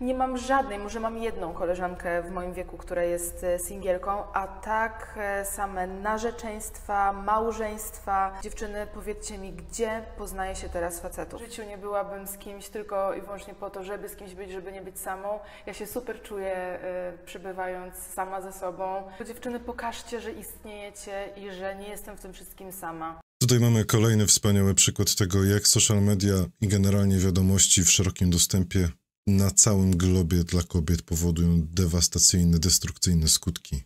nie 0.00 0.14
mam 0.14 0.38
żadnej, 0.38 0.78
może 0.78 1.00
mam 1.00 1.18
jedną 1.18 1.52
koleżankę 1.52 2.22
w 2.22 2.30
moim 2.30 2.52
wieku, 2.52 2.76
która 2.76 3.04
jest 3.04 3.44
e, 3.44 3.58
singielką, 3.58 4.32
a 4.32 4.46
tak 4.46 5.14
e, 5.16 5.44
same 5.44 5.86
narzeczeństwa, 5.86 7.12
małżeństwa. 7.12 8.38
Dziewczyny, 8.42 8.86
powiedzcie 8.94 9.38
mi, 9.38 9.52
gdzie 9.52 10.04
poznaje 10.18 10.56
się 10.56 10.68
teraz 10.68 11.00
facetów? 11.00 11.40
W 11.40 11.44
życiu 11.44 11.62
nie 11.62 11.78
byłabym 11.78 12.26
z 12.26 12.38
kimś 12.38 12.68
tylko 12.68 13.14
i 13.14 13.20
wyłącznie 13.20 13.54
po 13.54 13.70
to, 13.70 13.84
żeby 13.84 14.08
z 14.08 14.16
kimś 14.16 14.34
być, 14.34 14.50
żeby 14.50 14.72
nie 14.72 14.82
być 14.82 14.98
samą. 14.98 15.38
Ja 15.66 15.74
się 15.74 15.86
super 15.86 16.22
czuję 16.22 16.78
y, 17.14 17.26
przybywając 17.26 17.94
sama 17.96 18.40
ze 18.40 18.52
sobą. 18.52 19.02
Dziewczyny, 19.26 19.60
pokażcie, 19.60 20.20
że 20.20 20.32
istniejecie 20.32 21.28
i 21.36 21.50
że 21.50 21.76
nie 21.76 21.88
jestem 21.88 22.16
w 22.16 22.20
tym 22.20 22.32
wszystkim 22.32 22.72
sama. 22.72 23.20
Tutaj 23.42 23.60
mamy 23.60 23.84
kolejny 23.84 24.26
wspaniały 24.26 24.74
przykład 24.74 25.14
tego, 25.14 25.44
jak 25.44 25.66
social 25.66 26.02
media 26.02 26.34
i 26.60 26.68
generalnie 26.68 27.18
wiadomości 27.18 27.84
w 27.84 27.90
szerokim 27.90 28.30
dostępie 28.30 28.88
na 29.26 29.50
całym 29.50 29.96
globie 29.96 30.44
dla 30.44 30.62
kobiet 30.62 31.02
powodują 31.02 31.62
dewastacyjne, 31.62 32.58
destrukcyjne 32.58 33.28
skutki. 33.28 33.82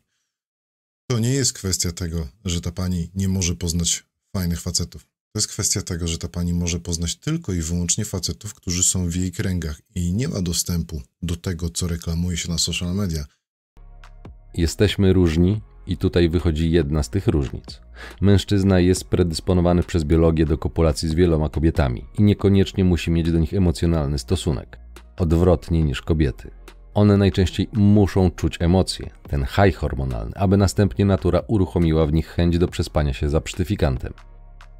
To 1.11 1.19
nie 1.19 1.33
jest 1.33 1.53
kwestia 1.53 1.93
tego, 1.93 2.29
że 2.45 2.61
ta 2.61 2.73
pani 2.73 3.11
nie 3.15 3.29
może 3.29 3.57
poznać 3.57 4.05
fajnych 4.37 4.61
facetów. 4.61 5.03
To 5.05 5.39
jest 5.39 5.49
kwestia 5.49 5.83
tego, 5.83 6.09
że 6.09 6.19
ta 6.19 6.29
pani 6.29 6.55
może 6.55 6.81
poznać 6.81 7.17
tylko 7.17 7.53
i 7.53 7.61
wyłącznie 7.61 8.05
facetów, 8.05 8.55
którzy 8.55 8.83
są 8.83 9.09
w 9.09 9.15
jej 9.15 9.33
kręgach 9.33 9.81
i 9.95 10.13
nie 10.13 10.29
ma 10.29 10.43
dostępu 10.43 11.03
do 11.23 11.37
tego, 11.37 11.71
co 11.71 11.87
reklamuje 11.87 12.37
się 12.37 12.49
na 12.49 12.59
social 12.59 12.95
media. 12.95 13.25
Jesteśmy 14.55 15.13
różni 15.13 15.61
i 15.87 15.97
tutaj 15.97 16.29
wychodzi 16.29 16.71
jedna 16.71 17.03
z 17.03 17.11
tych 17.11 17.27
różnic. 17.27 17.81
Mężczyzna 18.21 18.81
jest 18.81 19.05
predysponowany 19.05 19.83
przez 19.83 20.05
biologię 20.05 20.47
do 20.47 20.59
kopulacji 20.59 21.09
z 21.09 21.15
wieloma 21.15 21.49
kobietami 21.49 22.05
i 22.19 22.23
niekoniecznie 22.23 22.85
musi 22.85 23.11
mieć 23.11 23.33
do 23.33 23.39
nich 23.39 23.55
emocjonalny 23.55 24.19
stosunek 24.19 24.84
odwrotnie 25.19 25.83
niż 25.83 26.03
kobiety. 26.03 26.51
One 26.95 27.17
najczęściej 27.17 27.69
muszą 27.73 28.31
czuć 28.31 28.63
emocje, 28.63 29.11
ten 29.29 29.45
high 29.45 29.77
hormonalny, 29.77 30.33
aby 30.35 30.57
następnie 30.57 31.05
natura 31.05 31.41
uruchomiła 31.47 32.07
w 32.07 32.13
nich 32.13 32.27
chęć 32.27 32.59
do 32.59 32.69
przespania 32.69 33.13
się 33.13 33.29
za 33.29 33.41
psztyfikantem. 33.41 34.13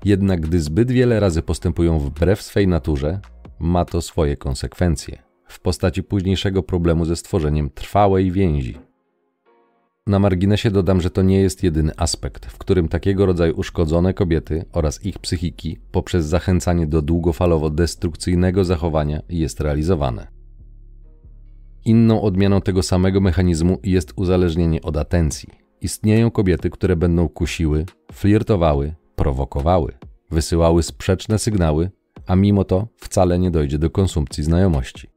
Jednak 0.05 0.41
gdy 0.41 0.61
zbyt 0.61 0.91
wiele 0.91 1.21
razy 1.21 1.43
postępują 1.43 1.99
wbrew 1.99 2.43
swej 2.43 2.69
naturze, 2.69 3.21
ma 3.59 3.85
to 3.85 4.03
swoje 4.03 4.37
konsekwencje 4.37 5.19
w 5.49 5.61
postaci 5.61 6.03
późniejszego 6.03 6.63
problemu 6.63 7.05
ze 7.05 7.17
stworzeniem 7.17 7.71
trwałej 7.71 8.33
więzi. 8.33 8.79
Na 10.07 10.19
marginesie 10.19 10.71
dodam, 10.71 11.01
że 11.01 11.11
to 11.11 11.23
nie 11.23 11.41
jest 11.41 11.63
jedyny 11.63 11.93
aspekt, 11.97 12.47
w 12.47 12.59
którym 12.59 12.89
takiego 12.89 13.27
rodzaju 13.27 13.55
uszkodzone 13.57 14.15
kobiety 14.15 14.65
oraz 14.73 15.05
ich 15.05 15.19
psychiki 15.19 15.79
poprzez 15.93 16.27
zachęcanie 16.27 16.87
do 16.87 17.03
długofalowo 17.03 17.71
destrukcyjnego 17.71 18.65
zachowania 18.65 19.23
jest 19.29 19.61
realizowane. 19.61 20.27
Inną 21.85 22.23
odmianą 22.23 22.61
tego 22.61 22.83
samego 22.83 23.21
mechanizmu 23.21 23.79
jest 23.83 24.13
uzależnienie 24.17 24.83
od 24.83 24.97
atencji. 24.97 25.49
Istnieją 25.81 26.31
kobiety, 26.31 26.71
które 26.71 26.97
będą 26.97 27.29
kusiły, 27.29 27.87
flirtowały, 28.13 28.95
prowokowały, 29.17 29.93
wysyłały 30.31 30.83
sprzeczne 30.83 31.39
sygnały, 31.39 31.91
a 32.27 32.37
mimo 32.37 32.65
to 32.65 32.89
wcale 32.97 33.39
nie 33.39 33.51
dojdzie 33.51 33.79
do 33.79 33.91
konsumpcji 33.91 34.45
znajomości. 34.45 35.14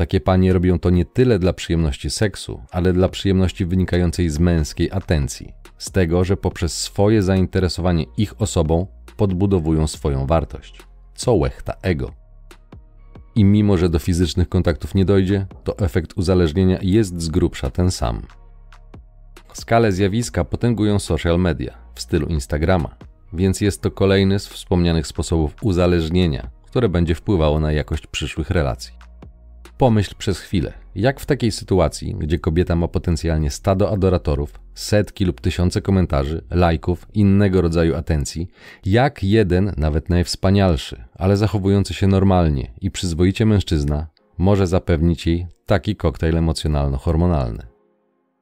Takie 0.00 0.20
panie 0.20 0.52
robią 0.52 0.78
to 0.78 0.90
nie 0.90 1.04
tyle 1.04 1.38
dla 1.38 1.52
przyjemności 1.52 2.10
seksu, 2.10 2.62
ale 2.70 2.92
dla 2.92 3.08
przyjemności 3.08 3.66
wynikającej 3.66 4.30
z 4.30 4.38
męskiej 4.38 4.90
atencji, 4.90 5.52
z 5.78 5.90
tego, 5.90 6.24
że 6.24 6.36
poprzez 6.36 6.80
swoje 6.80 7.22
zainteresowanie 7.22 8.04
ich 8.16 8.40
osobą 8.42 8.86
podbudowują 9.16 9.86
swoją 9.86 10.26
wartość. 10.26 10.82
Co 11.14 11.34
łechta 11.34 11.72
ego. 11.82 12.12
I 13.34 13.44
mimo, 13.44 13.76
że 13.76 13.88
do 13.88 13.98
fizycznych 13.98 14.48
kontaktów 14.48 14.94
nie 14.94 15.04
dojdzie, 15.04 15.46
to 15.64 15.78
efekt 15.78 16.12
uzależnienia 16.16 16.78
jest 16.82 17.22
z 17.22 17.28
grubsza 17.28 17.70
ten 17.70 17.90
sam. 17.90 18.22
Skalę 19.52 19.92
zjawiska 19.92 20.44
potęgują 20.44 20.98
social 20.98 21.40
media 21.40 21.74
w 21.94 22.00
stylu 22.00 22.26
Instagrama, 22.26 22.96
więc 23.32 23.60
jest 23.60 23.82
to 23.82 23.90
kolejny 23.90 24.38
z 24.38 24.48
wspomnianych 24.48 25.06
sposobów 25.06 25.54
uzależnienia, 25.62 26.50
które 26.66 26.88
będzie 26.88 27.14
wpływało 27.14 27.60
na 27.60 27.72
jakość 27.72 28.06
przyszłych 28.06 28.50
relacji. 28.50 28.99
Pomyśl 29.80 30.14
przez 30.18 30.38
chwilę, 30.38 30.72
jak 30.94 31.20
w 31.20 31.26
takiej 31.26 31.52
sytuacji, 31.52 32.14
gdzie 32.14 32.38
kobieta 32.38 32.76
ma 32.76 32.88
potencjalnie 32.88 33.50
stado 33.50 33.90
adoratorów, 33.90 34.60
setki 34.74 35.24
lub 35.24 35.40
tysiące 35.40 35.82
komentarzy, 35.82 36.44
lajków, 36.50 37.06
innego 37.14 37.60
rodzaju 37.60 37.96
atencji, 37.96 38.48
jak 38.86 39.24
jeden, 39.24 39.72
nawet 39.76 40.08
najwspanialszy, 40.08 41.04
ale 41.14 41.36
zachowujący 41.36 41.94
się 41.94 42.06
normalnie 42.06 42.72
i 42.80 42.90
przyzwoicie 42.90 43.46
mężczyzna 43.46 44.06
może 44.38 44.66
zapewnić 44.66 45.26
jej 45.26 45.46
taki 45.66 45.96
koktajl 45.96 46.36
emocjonalno-hormonalny? 46.36 47.62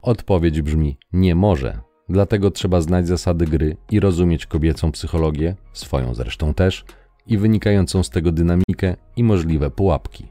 Odpowiedź 0.01 0.61
brzmi: 0.61 0.97
nie 1.13 1.35
może. 1.35 1.79
Dlatego 2.09 2.51
trzeba 2.51 2.81
znać 2.81 3.07
zasady 3.07 3.45
gry 3.45 3.77
i 3.91 3.99
rozumieć 3.99 4.45
kobiecą 4.45 4.91
psychologię, 4.91 5.55
swoją 5.73 6.13
zresztą 6.13 6.53
też, 6.53 6.85
i 7.27 7.37
wynikającą 7.37 8.03
z 8.03 8.09
tego 8.09 8.31
dynamikę 8.31 8.95
i 9.15 9.23
możliwe 9.23 9.71
pułapki. 9.71 10.27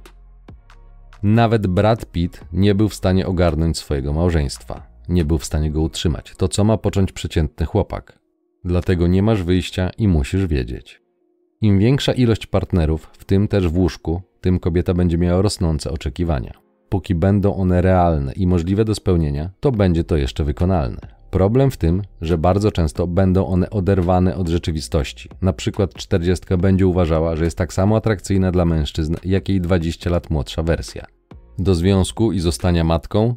Nawet 1.22 1.66
Brad 1.66 2.06
Pitt 2.06 2.44
nie 2.52 2.74
był 2.74 2.88
w 2.88 2.94
stanie 2.94 3.26
ogarnąć 3.26 3.78
swojego 3.78 4.12
małżeństwa. 4.12 4.86
Nie 5.08 5.24
był 5.24 5.38
w 5.38 5.44
stanie 5.44 5.70
go 5.70 5.80
utrzymać. 5.80 6.34
To 6.36 6.48
co 6.48 6.64
ma 6.64 6.76
począć 6.76 7.12
przeciętny 7.12 7.66
chłopak. 7.66 8.18
Dlatego 8.64 9.06
nie 9.06 9.22
masz 9.22 9.42
wyjścia 9.42 9.90
i 9.98 10.08
musisz 10.08 10.46
wiedzieć. 10.46 11.02
Im 11.60 11.78
większa 11.78 12.12
ilość 12.12 12.46
partnerów, 12.46 13.10
w 13.12 13.24
tym 13.24 13.48
też 13.48 13.68
w 13.68 13.78
łóżku, 13.78 14.22
tym 14.40 14.58
kobieta 14.58 14.94
będzie 14.94 15.18
miała 15.18 15.42
rosnące 15.42 15.90
oczekiwania. 15.90 16.52
Póki 16.88 17.14
będą 17.14 17.54
one 17.54 17.82
realne 17.82 18.32
i 18.32 18.46
możliwe 18.46 18.84
do 18.84 18.94
spełnienia, 18.94 19.50
to 19.60 19.72
będzie 19.72 20.04
to 20.04 20.16
jeszcze 20.16 20.44
wykonalne. 20.44 21.17
Problem 21.30 21.70
w 21.70 21.76
tym, 21.76 22.02
że 22.20 22.38
bardzo 22.38 22.72
często 22.72 23.06
będą 23.06 23.46
one 23.46 23.70
oderwane 23.70 24.36
od 24.36 24.48
rzeczywistości. 24.48 25.28
Na 25.42 25.52
przykład 25.52 25.94
40 25.94 26.46
będzie 26.58 26.86
uważała, 26.86 27.36
że 27.36 27.44
jest 27.44 27.58
tak 27.58 27.72
samo 27.72 27.96
atrakcyjna 27.96 28.52
dla 28.52 28.64
mężczyzn, 28.64 29.16
jak 29.24 29.48
jej 29.48 29.60
20 29.60 30.10
lat 30.10 30.30
młodsza 30.30 30.62
wersja. 30.62 31.06
Do 31.58 31.74
związku 31.74 32.32
i 32.32 32.40
zostania 32.40 32.84
matką? 32.84 33.34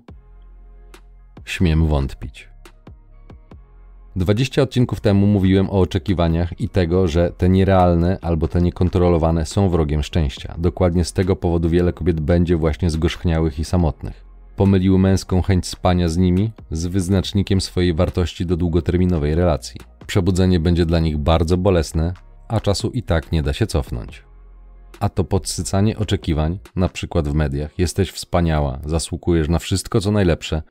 Śmiem 1.46 1.88
wątpić. 1.88 2.50
20 4.16 4.62
odcinków 4.62 5.02
temu 5.02 5.28
mówiłem 5.28 5.70
o 5.70 5.80
oczekiwaniach 5.80 6.60
i 6.60 6.70
tego, 6.70 7.08
że 7.08 7.32
te 7.38 7.50
nierealne 7.50 8.18
albo 8.22 8.48
te 8.48 8.62
niekontrolowane 8.62 9.46
są 9.46 9.70
wrogiem 9.70 10.04
szczęścia. 10.04 10.56
Dokładnie 10.58 11.06
z 11.06 11.14
tego 11.14 11.36
powodu 11.36 11.70
wiele 11.70 11.94
kobiet 11.94 12.20
będzie 12.20 12.58
właśnie 12.58 12.90
zgorzchniałych 12.90 13.60
i 13.60 13.66
samotnych 13.66 14.31
pomylił 14.62 14.98
męską 14.98 15.42
chęć 15.42 15.68
spania 15.68 16.10
z 16.10 16.18
nimi 16.18 16.52
z 16.72 16.86
wyznacznikiem 16.86 17.62
swojej 17.62 17.94
wartości 17.94 18.46
do 18.46 18.58
długoterminowej 18.58 19.36
relacji. 19.36 19.80
Przebudzenie 20.08 20.60
będzie 20.60 20.86
dla 20.86 21.00
nich 21.00 21.18
bardzo 21.18 21.58
bolesne, 21.58 22.14
a 22.48 22.60
czasu 22.60 22.90
i 22.90 23.04
tak 23.04 23.32
nie 23.32 23.44
da 23.44 23.54
się 23.54 23.68
cofnąć. 23.68 24.24
A 25.00 25.10
to 25.10 25.24
podsycanie 25.24 25.98
oczekiwań, 25.98 26.60
na 26.76 26.90
przykład 26.90 27.28
w 27.28 27.34
mediach, 27.34 27.80
jesteś 27.80 28.12
wspaniała, 28.12 28.80
zasługujesz 28.86 29.50
na 29.50 29.60
wszystko 29.60 30.02
co 30.02 30.12
najlepsze, 30.12 30.62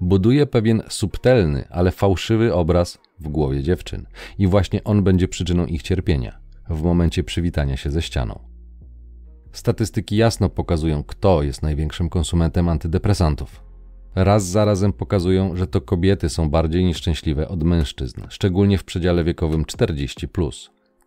buduje 0.00 0.46
pewien 0.46 0.82
subtelny, 0.88 1.64
ale 1.70 1.90
fałszywy 1.90 2.54
obraz 2.54 2.98
w 3.20 3.28
głowie 3.28 3.62
dziewczyn. 3.62 4.06
I 4.38 4.46
właśnie 4.46 4.84
on 4.84 5.02
będzie 5.02 5.28
przyczyną 5.28 5.66
ich 5.66 5.82
cierpienia 5.82 6.38
w 6.70 6.82
momencie 6.82 7.24
przywitania 7.24 7.76
się 7.76 7.90
ze 7.90 8.02
ścianą. 8.02 8.47
Statystyki 9.52 10.16
jasno 10.16 10.48
pokazują, 10.48 11.04
kto 11.04 11.42
jest 11.42 11.62
największym 11.62 12.08
konsumentem 12.08 12.68
antydepresantów. 12.68 13.62
Raz 14.14 14.46
za 14.46 14.64
razem 14.64 14.92
pokazują, 14.92 15.56
że 15.56 15.66
to 15.66 15.80
kobiety 15.80 16.28
są 16.28 16.50
bardziej 16.50 16.84
nieszczęśliwe 16.84 17.48
od 17.48 17.62
mężczyzn, 17.62 18.20
szczególnie 18.28 18.78
w 18.78 18.84
przedziale 18.84 19.24
wiekowym 19.24 19.64
40. 19.64 20.28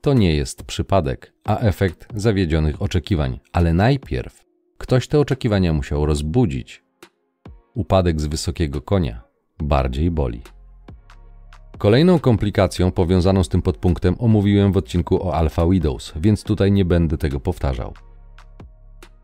To 0.01 0.13
nie 0.13 0.35
jest 0.35 0.63
przypadek, 0.63 1.33
a 1.43 1.59
efekt 1.59 2.07
zawiedzionych 2.15 2.81
oczekiwań, 2.81 3.39
ale 3.53 3.73
najpierw 3.73 4.45
ktoś 4.77 5.07
te 5.07 5.19
oczekiwania 5.19 5.73
musiał 5.73 6.05
rozbudzić. 6.05 6.83
Upadek 7.73 8.21
z 8.21 8.25
wysokiego 8.25 8.81
konia 8.81 9.21
bardziej 9.59 10.11
boli. 10.11 10.41
Kolejną 11.77 12.19
komplikacją 12.19 12.91
powiązaną 12.91 13.43
z 13.43 13.49
tym 13.49 13.61
podpunktem 13.61 14.15
omówiłem 14.19 14.71
w 14.71 14.77
odcinku 14.77 15.27
o 15.27 15.35
Alpha 15.35 15.67
Widows, 15.67 16.13
więc 16.15 16.43
tutaj 16.43 16.71
nie 16.71 16.85
będę 16.85 17.17
tego 17.17 17.39
powtarzał. 17.39 17.93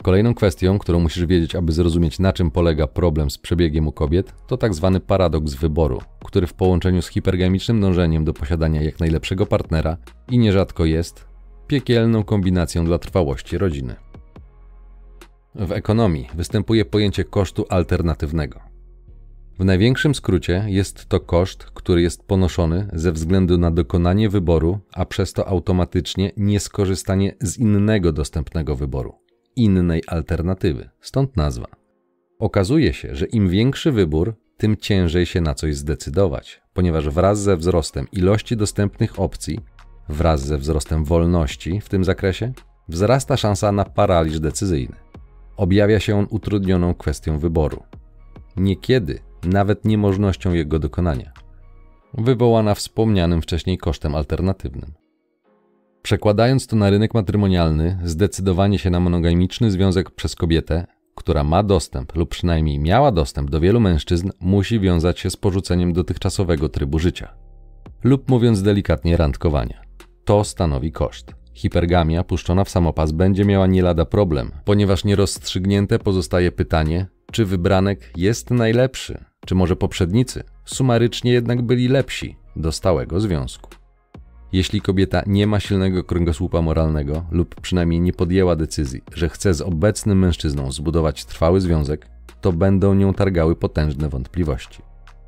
Kolejną 0.08 0.34
kwestią, 0.34 0.80
którą 0.80 1.00
musisz 1.00 1.26
wiedzieć, 1.26 1.56
aby 1.56 1.72
zrozumieć, 1.72 2.20
na 2.20 2.34
czym 2.34 2.52
polega 2.52 2.88
problem 2.88 3.30
z 3.30 3.38
przebiegiem 3.38 3.88
u 3.88 3.92
kobiet, 3.92 4.34
to 4.48 4.58
tak 4.58 4.74
zwany 4.74 5.00
paradoks 5.00 5.54
wyboru, 5.54 6.02
który 6.26 6.48
w 6.48 6.54
połączeniu 6.54 7.02
z 7.02 7.08
hipergamicznym 7.08 7.82
dążeniem 7.82 8.26
do 8.26 8.34
posiadania 8.34 8.82
jak 8.82 9.00
najlepszego 9.00 9.46
partnera 9.46 9.98
i 10.32 10.38
nierzadko 10.38 10.86
jest 10.86 11.26
piekielną 11.68 12.24
kombinacją 12.24 12.86
dla 12.86 12.98
trwałości 12.98 13.58
rodziny. 13.58 13.96
W 15.56 15.72
ekonomii 15.72 16.28
występuje 16.36 16.86
pojęcie 16.86 17.24
kosztu 17.24 17.66
alternatywnego. 17.70 18.60
W 19.60 19.66
największym 19.66 20.16
skrócie 20.16 20.66
jest 20.68 21.06
to 21.06 21.20
koszt, 21.20 21.64
który 21.64 22.02
jest 22.02 22.28
ponoszony 22.28 22.90
ze 22.94 23.12
względu 23.12 23.58
na 23.58 23.72
dokonanie 23.72 24.30
wyboru, 24.30 24.80
a 24.94 25.06
przez 25.06 25.34
to 25.34 25.48
automatycznie 25.48 26.32
nieskorzystanie 26.38 27.36
z 27.42 27.58
innego 27.58 28.12
dostępnego 28.12 28.76
wyboru 28.76 29.27
innej 29.58 30.04
alternatywy, 30.08 30.90
stąd 31.02 31.38
nazwa. 31.38 31.68
Okazuje 32.40 32.94
się, 32.94 33.16
że 33.16 33.26
im 33.26 33.50
większy 33.50 33.92
wybór, 33.92 34.36
tym 34.58 34.78
ciężej 34.78 35.26
się 35.26 35.42
na 35.42 35.54
coś 35.54 35.76
zdecydować, 35.76 36.62
ponieważ 36.74 37.10
wraz 37.10 37.40
ze 37.40 37.58
wzrostem 37.58 38.08
ilości 38.12 38.58
dostępnych 38.58 39.20
opcji, 39.20 39.60
wraz 40.10 40.46
ze 40.46 40.58
wzrostem 40.58 41.06
wolności 41.06 41.82
w 41.82 41.90
tym 41.90 42.04
zakresie, 42.04 42.54
wzrasta 42.90 43.38
szansa 43.38 43.72
na 43.72 43.86
paraliż 43.86 44.40
decyzyjny. 44.40 44.96
Objawia 45.58 46.00
się 46.00 46.18
on 46.18 46.28
utrudnioną 46.30 46.94
kwestią 46.94 47.40
wyboru. 47.40 47.84
Niekiedy 48.58 49.20
nawet 49.44 49.86
niemożnością 49.86 50.54
jego 50.54 50.80
dokonania, 50.80 51.32
wywołana 52.14 52.76
wspomnianym 52.76 53.42
wcześniej 53.42 53.78
kosztem 53.78 54.16
alternatywnym. 54.16 54.94
Przekładając 56.08 56.68
to 56.68 56.76
na 56.76 56.90
rynek 56.90 57.14
matrymonialny, 57.14 58.00
zdecydowanie 58.04 58.80
się 58.80 58.90
na 58.90 59.00
monogamiczny 59.00 59.72
związek 59.72 60.12
przez 60.12 60.36
kobietę, 60.36 60.86
która 61.16 61.44
ma 61.44 61.64
dostęp 61.64 62.16
lub 62.16 62.30
przynajmniej 62.30 62.80
miała 62.80 63.12
dostęp 63.12 63.50
do 63.50 63.60
wielu 63.60 63.80
mężczyzn, 63.80 64.30
musi 64.40 64.80
wiązać 64.80 65.20
się 65.20 65.30
z 65.30 65.38
porzuceniem 65.38 65.94
dotychczasowego 65.94 66.70
trybu 66.70 67.00
życia. 67.00 67.34
Lub 68.04 68.30
mówiąc 68.30 68.62
delikatnie, 68.62 69.18
randkowania. 69.18 69.82
To 70.26 70.44
stanowi 70.44 70.92
koszt. 70.92 71.32
Hipergamia 71.54 72.24
puszczona 72.24 72.64
w 72.64 72.70
samopas 72.70 73.12
będzie 73.12 73.46
miała 73.46 73.68
nie 73.68 73.82
lada 73.82 74.06
problem, 74.06 74.52
ponieważ 74.66 75.04
nierozstrzygnięte 75.04 76.00
pozostaje 76.00 76.52
pytanie, 76.52 77.06
czy 77.32 77.46
wybranek 77.46 78.12
jest 78.18 78.52
najlepszy, 78.52 79.24
czy 79.46 79.56
może 79.56 79.76
poprzednicy 79.76 80.44
sumarycznie 80.66 81.32
jednak 81.32 81.62
byli 81.62 81.88
lepsi 81.88 82.38
do 82.56 82.72
stałego 82.72 83.20
związku. 83.20 83.87
Jeśli 84.54 84.82
kobieta 84.82 85.24
nie 85.26 85.48
ma 85.48 85.60
silnego 85.60 86.04
kręgosłupa 86.04 86.62
moralnego 86.62 87.26
lub 87.32 87.62
przynajmniej 87.62 88.02
nie 88.02 88.14
podjęła 88.14 88.56
decyzji, 88.56 89.02
że 89.14 89.30
chce 89.30 89.54
z 89.54 89.62
obecnym 89.62 90.20
mężczyzną 90.20 90.72
zbudować 90.72 91.26
trwały 91.26 91.62
związek, 91.62 92.08
to 92.42 92.54
będą 92.54 92.94
nią 92.94 93.14
targały 93.14 93.56
potężne 93.56 94.10
wątpliwości. 94.10 94.82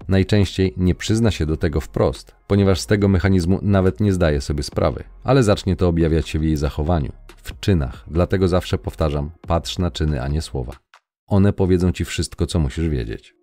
Najczęściej 0.08 0.73
nie 0.77 0.95
przyzna 0.95 1.32
się 1.32 1.45
do 1.45 1.58
tego 1.58 1.82
wprost, 1.82 2.36
ponieważ 2.47 2.79
z 2.79 2.86
tego 2.86 3.08
mechanizmu 3.08 3.60
nawet 3.62 3.99
nie 3.99 4.13
zdaje 4.13 4.41
sobie 4.41 4.63
sprawy, 4.63 5.03
ale 5.23 5.43
zacznie 5.43 5.75
to 5.75 5.88
objawiać 5.88 6.29
się 6.29 6.39
w 6.39 6.43
jej 6.43 6.58
zachowaniu, 6.58 7.12
w 7.43 7.60
czynach. 7.60 8.05
Dlatego 8.08 8.47
zawsze 8.47 8.77
powtarzam: 8.77 9.32
patrz 9.47 9.77
na 9.77 9.91
czyny, 9.91 10.21
a 10.21 10.27
nie 10.27 10.41
słowa. 10.41 10.73
One 11.27 11.53
powiedzą 11.53 11.91
ci 11.91 12.05
wszystko, 12.05 12.45
co 12.45 12.60
musisz 12.60 12.89
wiedzieć. 12.89 13.38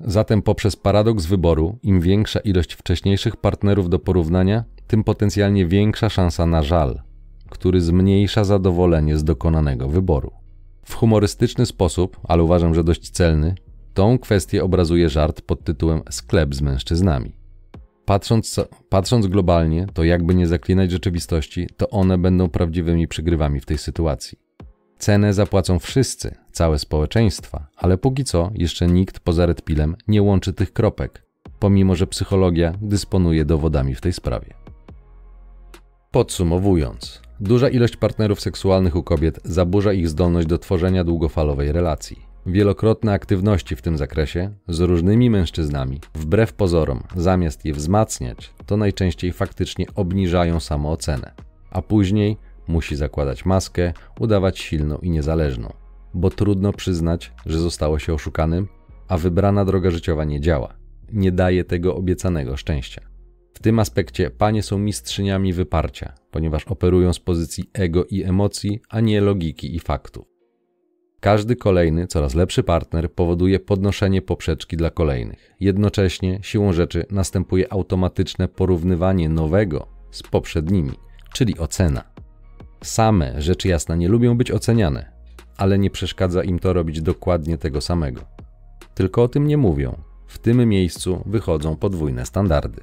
Zatem 0.00 0.42
poprzez 0.42 0.76
paradoks 0.76 1.26
wyboru, 1.26 1.78
im 1.82 2.00
większa 2.00 2.40
ilość 2.40 2.74
wcześniejszych 2.74 3.36
partnerów 3.36 3.88
do 3.88 3.98
porównania, 3.98 4.64
tym 4.86 5.04
potencjalnie 5.04 5.66
większa 5.66 6.08
szansa 6.08 6.46
na 6.46 6.62
żal, 6.62 7.00
który 7.50 7.80
zmniejsza 7.80 8.44
zadowolenie 8.44 9.18
z 9.18 9.24
dokonanego 9.24 9.88
wyboru. 9.88 10.30
W 10.84 10.94
humorystyczny 10.94 11.66
sposób, 11.66 12.20
ale 12.24 12.42
uważam, 12.42 12.74
że 12.74 12.84
dość 12.84 13.10
celny, 13.10 13.54
tą 13.94 14.18
kwestię 14.18 14.64
obrazuje 14.64 15.08
żart 15.08 15.40
pod 15.40 15.64
tytułem 15.64 16.02
Sklep 16.10 16.54
z 16.54 16.60
mężczyznami. 16.60 17.32
Patrząc, 18.04 18.60
patrząc 18.88 19.26
globalnie, 19.26 19.86
to 19.94 20.04
jakby 20.04 20.34
nie 20.34 20.46
zaklinać 20.46 20.90
rzeczywistości, 20.90 21.66
to 21.76 21.90
one 21.90 22.18
będą 22.18 22.48
prawdziwymi 22.48 23.08
przygrywami 23.08 23.60
w 23.60 23.66
tej 23.66 23.78
sytuacji. 23.78 24.47
Cenę 24.98 25.34
zapłacą 25.34 25.78
wszyscy, 25.78 26.34
całe 26.52 26.78
społeczeństwa, 26.78 27.66
ale 27.76 27.98
póki 27.98 28.24
co 28.24 28.50
jeszcze 28.54 28.86
nikt 28.86 29.20
poza 29.20 29.46
Red 29.46 29.62
nie 30.08 30.22
łączy 30.22 30.52
tych 30.52 30.72
kropek, 30.72 31.22
pomimo 31.58 31.94
że 31.94 32.06
psychologia 32.06 32.72
dysponuje 32.82 33.44
dowodami 33.44 33.94
w 33.94 34.00
tej 34.00 34.12
sprawie. 34.12 34.54
Podsumowując, 36.10 37.22
duża 37.40 37.68
ilość 37.68 37.96
partnerów 37.96 38.40
seksualnych 38.40 38.96
u 38.96 39.02
kobiet 39.02 39.40
zaburza 39.44 39.92
ich 39.92 40.08
zdolność 40.08 40.48
do 40.48 40.58
tworzenia 40.58 41.04
długofalowej 41.04 41.72
relacji. 41.72 42.28
Wielokrotne 42.46 43.12
aktywności 43.12 43.76
w 43.76 43.82
tym 43.82 43.96
zakresie 43.96 44.50
z 44.68 44.80
różnymi 44.80 45.30
mężczyznami, 45.30 46.00
wbrew 46.14 46.52
pozorom, 46.52 47.02
zamiast 47.16 47.64
je 47.64 47.72
wzmacniać, 47.72 48.54
to 48.66 48.76
najczęściej 48.76 49.32
faktycznie 49.32 49.86
obniżają 49.94 50.60
samoocenę, 50.60 51.32
a 51.70 51.82
później 51.82 52.36
musi 52.68 52.96
zakładać 52.96 53.44
maskę, 53.44 53.92
udawać 54.20 54.58
silną 54.58 54.98
i 54.98 55.10
niezależną, 55.10 55.72
bo 56.14 56.30
trudno 56.30 56.72
przyznać, 56.72 57.32
że 57.46 57.58
zostało 57.58 57.98
się 57.98 58.14
oszukanym, 58.14 58.68
a 59.08 59.18
wybrana 59.18 59.64
droga 59.64 59.90
życiowa 59.90 60.24
nie 60.24 60.40
działa, 60.40 60.74
nie 61.12 61.32
daje 61.32 61.64
tego 61.64 61.96
obiecanego 61.96 62.56
szczęścia. 62.56 63.00
W 63.54 63.60
tym 63.60 63.78
aspekcie 63.78 64.30
panie 64.30 64.62
są 64.62 64.78
mistrzyniami 64.78 65.52
wyparcia, 65.52 66.14
ponieważ 66.30 66.64
operują 66.64 67.12
z 67.12 67.18
pozycji 67.18 67.70
ego 67.72 68.04
i 68.04 68.22
emocji, 68.22 68.80
a 68.88 69.00
nie 69.00 69.20
logiki 69.20 69.76
i 69.76 69.80
faktów. 69.80 70.38
Każdy 71.20 71.56
kolejny, 71.56 72.06
coraz 72.06 72.34
lepszy 72.34 72.62
partner 72.62 73.12
powoduje 73.12 73.60
podnoszenie 73.60 74.22
poprzeczki 74.22 74.76
dla 74.76 74.90
kolejnych. 74.90 75.54
Jednocześnie, 75.60 76.38
siłą 76.42 76.72
rzeczy, 76.72 77.06
następuje 77.10 77.72
automatyczne 77.72 78.48
porównywanie 78.48 79.28
nowego 79.28 79.86
z 80.10 80.22
poprzednimi, 80.22 80.92
czyli 81.32 81.58
ocena. 81.58 82.17
Same, 82.82 83.42
rzecz 83.42 83.64
jasna, 83.64 83.96
nie 83.96 84.08
lubią 84.08 84.36
być 84.36 84.50
oceniane, 84.50 85.12
ale 85.56 85.78
nie 85.78 85.90
przeszkadza 85.90 86.42
im 86.42 86.58
to 86.58 86.72
robić 86.72 87.02
dokładnie 87.02 87.58
tego 87.58 87.80
samego. 87.80 88.20
Tylko 88.94 89.22
o 89.22 89.28
tym 89.28 89.46
nie 89.46 89.56
mówią. 89.56 89.98
W 90.26 90.38
tym 90.38 90.68
miejscu 90.68 91.22
wychodzą 91.26 91.76
podwójne 91.76 92.26
standardy. 92.26 92.80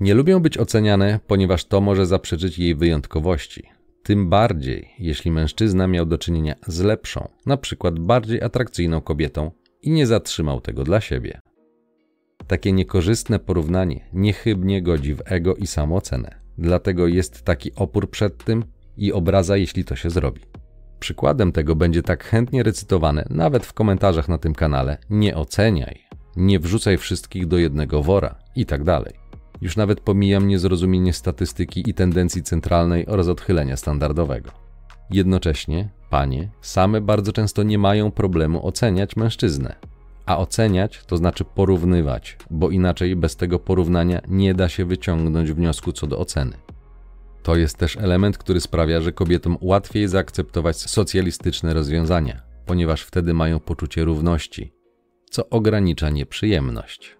Nie 0.00 0.14
lubią 0.14 0.40
być 0.40 0.58
oceniane, 0.58 1.20
ponieważ 1.26 1.64
to 1.64 1.80
może 1.80 2.06
zaprzeczyć 2.06 2.58
jej 2.58 2.74
wyjątkowości. 2.74 3.62
Tym 4.02 4.28
bardziej, 4.28 4.88
jeśli 4.98 5.30
mężczyzna 5.30 5.86
miał 5.86 6.06
do 6.06 6.18
czynienia 6.18 6.54
z 6.66 6.80
lepszą, 6.80 7.28
na 7.46 7.56
przykład 7.56 7.98
bardziej 7.98 8.42
atrakcyjną 8.42 9.00
kobietą 9.00 9.50
i 9.82 9.90
nie 9.90 10.06
zatrzymał 10.06 10.60
tego 10.60 10.84
dla 10.84 11.00
siebie. 11.00 11.40
Takie 12.46 12.72
niekorzystne 12.72 13.38
porównanie 13.38 14.08
niechybnie 14.12 14.82
godzi 14.82 15.14
w 15.14 15.22
ego 15.24 15.54
i 15.54 15.66
samoocenę. 15.66 16.41
Dlatego 16.58 17.06
jest 17.06 17.42
taki 17.42 17.74
opór 17.74 18.10
przed 18.10 18.44
tym 18.44 18.64
i 18.96 19.12
obraza, 19.12 19.56
jeśli 19.56 19.84
to 19.84 19.96
się 19.96 20.10
zrobi. 20.10 20.40
Przykładem 21.00 21.52
tego 21.52 21.76
będzie 21.76 22.02
tak 22.02 22.24
chętnie 22.24 22.62
recytowane, 22.62 23.24
nawet 23.30 23.66
w 23.66 23.72
komentarzach 23.72 24.28
na 24.28 24.38
tym 24.38 24.54
kanale: 24.54 24.98
nie 25.10 25.36
oceniaj, 25.36 26.00
nie 26.36 26.60
wrzucaj 26.60 26.98
wszystkich 26.98 27.46
do 27.46 27.58
jednego 27.58 28.02
wora 28.02 28.34
i 28.56 28.66
tak 28.66 28.84
dalej. 28.84 29.14
Już 29.60 29.76
nawet 29.76 30.00
pomijam 30.00 30.48
niezrozumienie 30.48 31.12
statystyki 31.12 31.90
i 31.90 31.94
tendencji 31.94 32.42
centralnej 32.42 33.06
oraz 33.06 33.28
odchylenia 33.28 33.76
standardowego. 33.76 34.50
Jednocześnie, 35.10 35.88
panie 36.10 36.50
same 36.60 37.00
bardzo 37.00 37.32
często 37.32 37.62
nie 37.62 37.78
mają 37.78 38.10
problemu 38.10 38.66
oceniać 38.66 39.16
mężczyznę. 39.16 39.74
A 40.26 40.38
oceniać 40.38 41.04
to 41.06 41.16
znaczy 41.16 41.44
porównywać, 41.44 42.36
bo 42.50 42.70
inaczej 42.70 43.16
bez 43.16 43.36
tego 43.36 43.58
porównania 43.58 44.20
nie 44.28 44.54
da 44.54 44.68
się 44.68 44.84
wyciągnąć 44.84 45.52
wniosku 45.52 45.92
co 45.92 46.06
do 46.06 46.18
oceny. 46.18 46.56
To 47.42 47.56
jest 47.56 47.78
też 47.78 47.96
element, 47.96 48.38
który 48.38 48.60
sprawia, 48.60 49.00
że 49.00 49.12
kobietom 49.12 49.58
łatwiej 49.60 50.08
zaakceptować 50.08 50.76
socjalistyczne 50.76 51.74
rozwiązania, 51.74 52.42
ponieważ 52.66 53.02
wtedy 53.02 53.34
mają 53.34 53.60
poczucie 53.60 54.04
równości, 54.04 54.72
co 55.30 55.48
ogranicza 55.48 56.10
nieprzyjemność. 56.10 57.16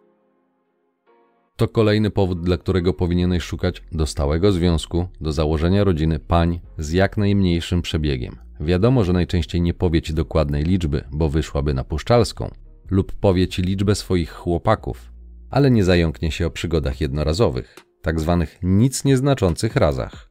To 1.57 1.69
kolejny 1.69 2.11
powód, 2.11 2.41
dla 2.41 2.57
którego 2.57 2.95
powinieneś 2.95 3.43
szukać 3.43 3.83
do 3.93 4.07
stałego 4.07 4.53
związku, 4.53 5.09
do 5.21 5.33
założenia 5.33 5.85
rodziny 5.85 6.19
pań 6.19 6.61
z 6.79 6.93
jak 6.93 7.17
najmniejszym 7.17 7.83
przebiegiem. 7.83 8.37
Wiadomo, 8.61 9.05
że 9.05 9.13
najczęściej 9.13 9.61
nie 9.61 9.75
powie 9.75 10.03
ci 10.03 10.15
dokładnej 10.15 10.65
liczby, 10.65 11.05
bo 11.11 11.29
wyszłaby 11.29 11.75
na 11.75 11.85
puszczalską, 11.85 12.51
lub 12.93 13.13
powie 13.13 13.49
ci 13.49 13.63
liczbę 13.63 13.95
swoich 13.95 14.31
chłopaków, 14.31 15.13
ale 15.51 15.71
nie 15.71 15.85
zająknie 15.85 16.31
się 16.31 16.47
o 16.47 16.51
przygodach 16.51 17.01
jednorazowych, 17.01 17.79
tak 18.03 18.21
zwanych 18.21 18.59
nic 18.63 19.05
nieznaczących 19.05 19.77
razach. 19.77 20.31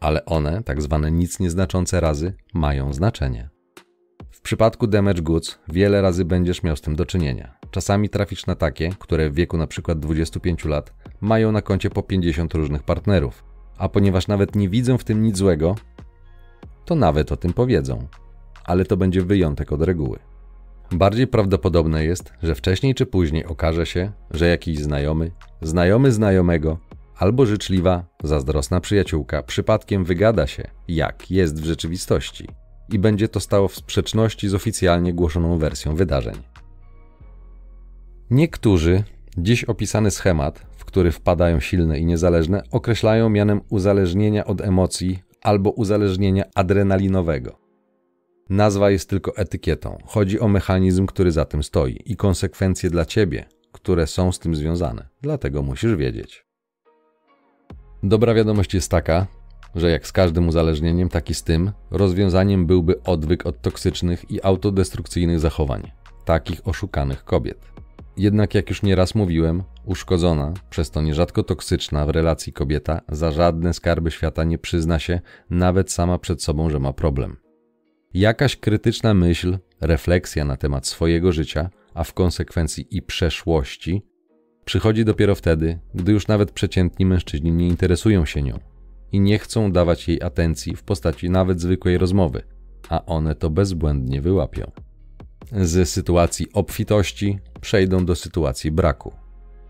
Ale 0.00 0.24
one, 0.24 0.62
tak 0.62 0.82
zwane 0.82 1.10
nic 1.10 1.40
nieznaczące 1.40 2.00
razy, 2.00 2.34
mają 2.54 2.92
znaczenie. 2.92 3.50
W 4.30 4.40
przypadku 4.40 4.86
damage 4.86 5.22
goods 5.22 5.58
wiele 5.68 6.02
razy 6.02 6.24
będziesz 6.24 6.62
miał 6.62 6.76
z 6.76 6.80
tym 6.80 6.96
do 6.96 7.06
czynienia. 7.06 7.58
Czasami 7.70 8.08
trafisz 8.08 8.46
na 8.46 8.54
takie, 8.54 8.90
które 8.98 9.30
w 9.30 9.34
wieku 9.34 9.56
np. 9.56 9.94
25 9.94 10.64
lat 10.64 10.94
mają 11.20 11.52
na 11.52 11.62
koncie 11.62 11.90
po 11.90 12.02
50 12.02 12.54
różnych 12.54 12.82
partnerów, 12.82 13.44
a 13.78 13.88
ponieważ 13.88 14.28
nawet 14.28 14.56
nie 14.56 14.68
widzą 14.68 14.98
w 14.98 15.04
tym 15.04 15.22
nic 15.22 15.36
złego, 15.36 15.74
to 16.84 16.94
nawet 16.94 17.32
o 17.32 17.36
tym 17.36 17.52
powiedzą. 17.52 18.08
Ale 18.64 18.84
to 18.84 18.96
będzie 18.96 19.22
wyjątek 19.22 19.72
od 19.72 19.82
reguły. 19.82 20.18
Bardziej 20.92 21.26
prawdopodobne 21.26 22.04
jest, 22.04 22.32
że 22.42 22.54
wcześniej 22.54 22.94
czy 22.94 23.06
później 23.06 23.44
okaże 23.44 23.86
się, 23.86 24.12
że 24.30 24.48
jakiś 24.48 24.78
znajomy, 24.78 25.30
znajomy 25.62 26.12
znajomego 26.12 26.78
albo 27.16 27.46
życzliwa, 27.46 28.04
zazdrosna 28.24 28.80
przyjaciółka 28.80 29.42
przypadkiem 29.42 30.04
wygada 30.04 30.46
się, 30.46 30.70
jak 30.88 31.30
jest 31.30 31.62
w 31.62 31.64
rzeczywistości 31.64 32.48
i 32.92 32.98
będzie 32.98 33.28
to 33.28 33.40
stało 33.40 33.68
w 33.68 33.76
sprzeczności 33.76 34.48
z 34.48 34.54
oficjalnie 34.54 35.14
głoszoną 35.14 35.58
wersją 35.58 35.94
wydarzeń. 35.94 36.34
Niektórzy 38.30 39.02
dziś 39.38 39.64
opisany 39.64 40.10
schemat, 40.10 40.66
w 40.76 40.84
który 40.84 41.12
wpadają 41.12 41.60
silne 41.60 41.98
i 41.98 42.06
niezależne, 42.06 42.62
określają 42.70 43.28
mianem 43.28 43.60
uzależnienia 43.70 44.44
od 44.44 44.60
emocji 44.60 45.18
albo 45.42 45.70
uzależnienia 45.70 46.44
adrenalinowego. 46.54 47.65
Nazwa 48.50 48.90
jest 48.90 49.10
tylko 49.10 49.36
etykietą. 49.36 49.98
Chodzi 50.06 50.40
o 50.40 50.48
mechanizm, 50.48 51.06
który 51.06 51.32
za 51.32 51.44
tym 51.44 51.62
stoi 51.62 52.02
i 52.04 52.16
konsekwencje 52.16 52.90
dla 52.90 53.04
ciebie, 53.04 53.44
które 53.72 54.06
są 54.06 54.32
z 54.32 54.38
tym 54.38 54.54
związane. 54.56 55.08
Dlatego 55.22 55.62
musisz 55.62 55.96
wiedzieć. 55.96 56.46
Dobra 58.02 58.34
wiadomość 58.34 58.74
jest 58.74 58.90
taka, 58.90 59.26
że 59.74 59.90
jak 59.90 60.06
z 60.06 60.12
każdym 60.12 60.48
uzależnieniem, 60.48 61.08
tak 61.08 61.30
i 61.30 61.34
z 61.34 61.42
tym, 61.42 61.72
rozwiązaniem 61.90 62.66
byłby 62.66 63.02
odwyk 63.02 63.46
od 63.46 63.62
toksycznych 63.62 64.30
i 64.30 64.42
autodestrukcyjnych 64.42 65.40
zachowań, 65.40 65.90
takich 66.24 66.68
oszukanych 66.68 67.24
kobiet. 67.24 67.58
Jednak 68.16 68.54
jak 68.54 68.68
już 68.70 68.82
nieraz 68.82 69.14
mówiłem, 69.14 69.62
uszkodzona, 69.84 70.54
przez 70.70 70.90
to 70.90 71.02
nierzadko 71.02 71.42
toksyczna 71.42 72.06
w 72.06 72.10
relacji 72.10 72.52
kobieta 72.52 73.00
za 73.08 73.32
żadne 73.32 73.74
skarby 73.74 74.10
świata 74.10 74.44
nie 74.44 74.58
przyzna 74.58 74.98
się 74.98 75.20
nawet 75.50 75.92
sama 75.92 76.18
przed 76.18 76.42
sobą, 76.42 76.70
że 76.70 76.78
ma 76.78 76.92
problem. 76.92 77.45
Jakaś 78.14 78.56
krytyczna 78.56 79.14
myśl, 79.14 79.58
refleksja 79.80 80.44
na 80.44 80.56
temat 80.56 80.86
swojego 80.86 81.32
życia, 81.32 81.70
a 81.94 82.04
w 82.04 82.12
konsekwencji 82.12 82.86
i 82.90 83.02
przeszłości, 83.02 84.02
przychodzi 84.64 85.04
dopiero 85.04 85.34
wtedy, 85.34 85.78
gdy 85.94 86.12
już 86.12 86.28
nawet 86.28 86.50
przeciętni 86.50 87.06
mężczyźni 87.06 87.52
nie 87.52 87.68
interesują 87.68 88.24
się 88.24 88.42
nią 88.42 88.58
i 89.12 89.20
nie 89.20 89.38
chcą 89.38 89.72
dawać 89.72 90.08
jej 90.08 90.22
atencji 90.22 90.76
w 90.76 90.82
postaci 90.82 91.30
nawet 91.30 91.60
zwykłej 91.60 91.98
rozmowy, 91.98 92.42
a 92.88 93.04
one 93.04 93.34
to 93.34 93.50
bezbłędnie 93.50 94.20
wyłapią. 94.20 94.72
Z 95.52 95.88
sytuacji 95.88 96.46
obfitości 96.52 97.38
przejdą 97.60 98.04
do 98.04 98.14
sytuacji 98.14 98.70
braku. 98.70 99.12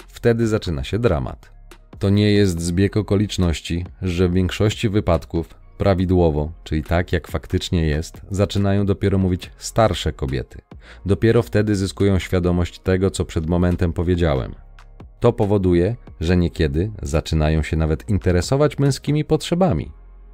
Wtedy 0.08 0.46
zaczyna 0.46 0.84
się 0.84 0.98
dramat. 0.98 1.52
To 1.98 2.10
nie 2.10 2.32
jest 2.32 2.60
zbieg 2.60 2.96
okoliczności, 2.96 3.86
że 4.02 4.28
w 4.28 4.32
większości 4.32 4.88
wypadków 4.88 5.54
Prawidłowo, 5.78 6.52
czyli 6.64 6.82
tak 6.82 7.12
jak 7.12 7.28
faktycznie 7.28 7.86
jest, 7.86 8.20
zaczynają 8.30 8.86
dopiero 8.86 9.18
mówić 9.18 9.50
starsze 9.56 10.12
kobiety. 10.12 10.58
Dopiero 11.06 11.42
wtedy 11.42 11.76
zyskują 11.76 12.18
świadomość 12.18 12.78
tego, 12.78 13.10
co 13.10 13.24
przed 13.24 13.46
momentem 13.46 13.92
powiedziałem. 13.92 14.54
To 15.20 15.32
powoduje, 15.32 15.96
że 16.20 16.36
niekiedy 16.36 16.90
zaczynają 17.02 17.62
się 17.62 17.76
nawet 17.76 18.08
interesować 18.08 18.78
męskimi 18.78 19.24
potrzebami, 19.24 19.92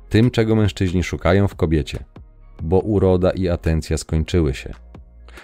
tym, 0.09 0.31
czego 0.31 0.57
mężczyźni 0.57 1.03
szukają 1.03 1.49
w 1.49 1.55
kobiecie, 1.55 2.05
bo 2.63 2.79
uroda 2.79 3.31
i 3.31 3.49
atencja 3.49 3.99
skończyły 3.99 4.55
się. 4.55 4.75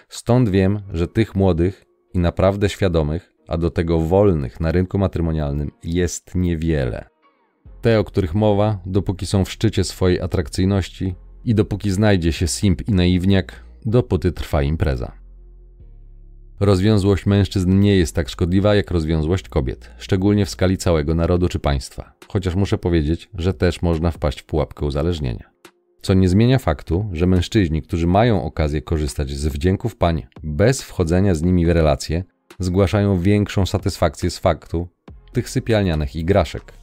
Stąd 0.09 0.49
wiem, 0.49 0.81
że 0.93 1.09
tych 1.09 1.35
młodych 1.35 1.85
i 2.15 2.19
naprawdę 2.19 2.69
świadomych, 2.69 3.33
a 3.49 3.59
do 3.59 3.71
tego 3.71 4.01
wolnych 4.01 4.61
na 4.61 4.73
rynku 4.73 4.99
matrymonialnym 4.99 5.71
jest 5.85 6.35
niewiele. 6.35 7.18
Te, 7.81 7.99
o 8.01 8.05
których 8.05 8.35
mowa, 8.35 8.79
dopóki 8.87 9.27
są 9.27 9.45
w 9.45 9.51
szczycie 9.51 9.85
swojej 9.85 10.21
atrakcyjności 10.21 11.15
i 11.45 11.55
dopóki 11.55 11.91
znajdzie 11.91 12.33
się 12.33 12.47
simp 12.47 12.89
i 12.89 12.93
naiwniak, 12.93 13.65
dopóty 13.85 14.33
trwa 14.33 14.63
impreza. 14.63 15.13
Rozwiązłość 16.61 17.27
mężczyzn 17.27 17.81
nie 17.81 17.97
jest 17.97 18.15
tak 18.15 18.29
szkodliwa 18.29 18.75
jak 18.75 18.91
rozwiązłość 18.91 19.49
kobiet, 19.49 19.91
szczególnie 19.99 20.47
w 20.47 20.51
skali 20.51 20.77
całego 20.77 21.15
narodu 21.15 21.49
czy 21.49 21.59
państwa, 21.59 22.13
chociaż 22.29 22.55
muszę 22.55 22.79
powiedzieć, 22.79 23.31
że 23.35 23.55
też 23.55 23.83
można 23.83 24.11
wpaść 24.11 24.41
w 24.43 24.45
pułapkę 24.45 24.87
uzależnienia. 24.87 25.51
Co 26.03 26.15
nie 26.15 26.29
zmienia 26.29 26.59
faktu, 26.59 27.09
że 27.13 27.27
mężczyźni, 27.27 27.83
którzy 27.83 28.07
mają 28.07 28.45
okazję 28.45 28.83
korzystać 28.83 29.31
z 29.31 29.47
wdzięków 29.47 29.97
pań 29.97 30.27
bez 30.43 30.83
wchodzenia 30.83 31.35
z 31.35 31.43
nimi 31.43 31.67
w 31.67 31.71
relacje, 31.71 32.25
zgłaszają 32.59 33.19
większą 33.21 33.67
satysfakcję 33.67 34.31
z 34.31 34.39
faktu 34.39 34.89
tych 35.33 35.51
sypialnianych 35.51 36.17
igraszek. 36.17 36.78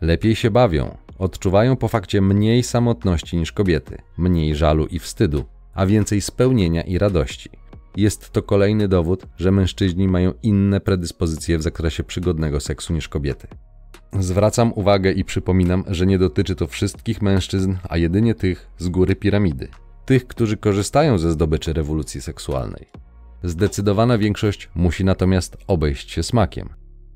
Lepiej 0.00 0.36
się 0.36 0.50
bawią, 0.50 0.96
odczuwają 1.18 1.76
po 1.76 1.88
fakcie 1.88 2.20
mniej 2.20 2.62
samotności 2.62 3.36
niż 3.36 3.52
kobiety, 3.52 3.98
mniej 4.18 4.54
żalu 4.54 4.86
i 4.86 4.98
wstydu, 4.98 5.44
a 5.74 5.86
więcej 5.86 6.20
spełnienia 6.20 6.82
i 6.82 6.98
radości. 6.98 7.50
Jest 7.96 8.30
to 8.30 8.42
kolejny 8.42 8.88
dowód, 8.88 9.26
że 9.36 9.52
mężczyźni 9.52 10.08
mają 10.08 10.32
inne 10.42 10.80
predyspozycje 10.80 11.58
w 11.58 11.62
zakresie 11.62 12.04
przygodnego 12.04 12.60
seksu 12.60 12.92
niż 12.92 13.08
kobiety. 13.08 13.48
Zwracam 14.20 14.72
uwagę 14.72 15.12
i 15.12 15.24
przypominam, 15.24 15.84
że 15.88 16.06
nie 16.06 16.18
dotyczy 16.18 16.54
to 16.54 16.66
wszystkich 16.66 17.22
mężczyzn, 17.22 17.74
a 17.88 17.96
jedynie 17.96 18.34
tych 18.34 18.66
z 18.78 18.88
góry 18.88 19.16
piramidy. 19.16 19.68
Tych, 20.04 20.26
którzy 20.26 20.56
korzystają 20.56 21.18
ze 21.18 21.32
zdobyczy 21.32 21.72
rewolucji 21.72 22.20
seksualnej. 22.20 22.86
Zdecydowana 23.42 24.18
większość 24.18 24.70
musi 24.74 25.04
natomiast 25.04 25.56
obejść 25.66 26.10
się 26.10 26.22
smakiem. 26.22 26.68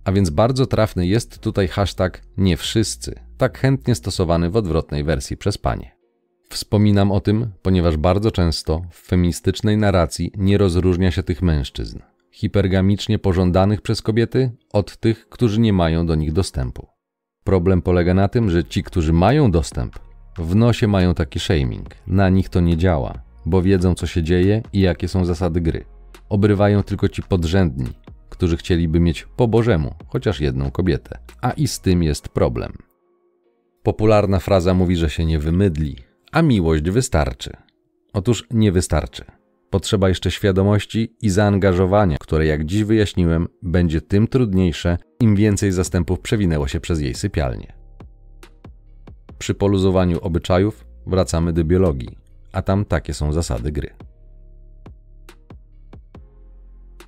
A 0.05 0.13
więc 0.13 0.31
bardzo 0.31 0.67
trafny 0.67 1.07
jest 1.07 1.39
tutaj 1.39 1.69
hashtag 1.69 2.23
nie 2.37 2.57
wszyscy, 2.57 3.21
tak 3.39 3.59
chętnie 3.59 3.95
stosowany 3.95 4.51
w 4.51 4.57
odwrotnej 4.57 5.05
wersji 5.05 5.37
przez 5.37 5.59
panie. 5.59 5.97
Wspominam 6.51 7.13
o 7.13 7.21
tym, 7.21 7.51
ponieważ 7.63 7.97
bardzo 7.97 8.31
często 8.31 8.83
w 8.91 9.07
feministycznej 9.07 9.77
narracji 9.77 10.33
nie 10.37 10.59
rozróżnia 10.59 11.11
się 11.11 11.23
tych 11.23 11.43
mężczyzn, 11.43 11.99
hipergamicznie 12.31 13.19
pożądanych 13.19 13.81
przez 13.81 14.03
kobiety, 14.03 14.51
od 14.73 14.97
tych, 14.97 15.29
którzy 15.29 15.61
nie 15.61 15.73
mają 15.73 16.07
do 16.07 16.15
nich 16.15 16.33
dostępu. 16.33 16.87
Problem 17.45 17.83
polega 17.83 18.15
na 18.15 18.29
tym, 18.29 18.51
że 18.51 18.65
ci, 18.65 18.83
którzy 18.83 19.13
mają 19.13 19.51
dostęp, 19.51 19.99
w 20.39 20.55
nosie 20.55 20.87
mają 20.87 21.15
taki 21.15 21.41
shaming. 21.41 21.95
Na 22.07 22.29
nich 22.29 22.49
to 22.49 22.61
nie 22.61 22.77
działa, 22.77 23.23
bo 23.47 23.63
wiedzą, 23.63 23.95
co 23.95 24.07
się 24.07 24.23
dzieje 24.23 24.63
i 24.73 24.81
jakie 24.81 25.09
są 25.09 25.25
zasady 25.25 25.61
gry. 25.61 25.85
Obrywają 26.29 26.83
tylko 26.83 27.09
ci 27.09 27.23
podrzędni, 27.23 27.87
którzy 28.40 28.57
chcieliby 28.57 29.00
mieć 29.00 29.26
po 29.37 29.48
Bożemu 29.48 29.94
chociaż 30.07 30.40
jedną 30.40 30.70
kobietę, 30.70 31.18
a 31.40 31.50
i 31.50 31.68
z 31.68 31.81
tym 31.81 32.03
jest 32.03 32.29
problem. 32.29 32.72
Popularna 33.83 34.38
fraza 34.38 34.74
mówi, 34.74 34.96
że 34.96 35.11
się 35.11 35.24
nie 35.24 35.38
wymydli, 35.38 35.96
a 36.33 36.42
miłość 36.42 36.90
wystarczy. 36.90 37.50
Otóż 38.12 38.46
nie 38.50 38.72
wystarczy. 38.72 39.24
Potrzeba 39.70 40.09
jeszcze 40.09 40.31
świadomości 40.31 41.16
i 41.22 41.31
zaangażowania, 41.31 42.16
które, 42.20 42.46
jak 42.46 42.64
dziś 42.64 42.85
wyjaśniłem, 42.85 43.48
będzie 43.62 44.00
tym 44.00 44.29
trudniejsze, 44.29 44.98
im 45.20 45.37
więcej 45.37 45.72
zastępów 45.72 46.20
przewinęło 46.20 46.68
się 46.68 46.81
przez 46.81 47.00
jej 47.00 47.14
sypialnię. 47.14 47.72
Przy 49.38 49.55
poluzowaniu 49.55 50.18
obyczajów 50.20 50.87
wracamy 51.07 51.53
do 51.53 51.64
biologii, 51.64 52.18
a 52.53 52.62
tam 52.62 52.85
takie 52.85 53.14
są 53.14 53.33
zasady 53.33 53.72
gry. 53.72 53.90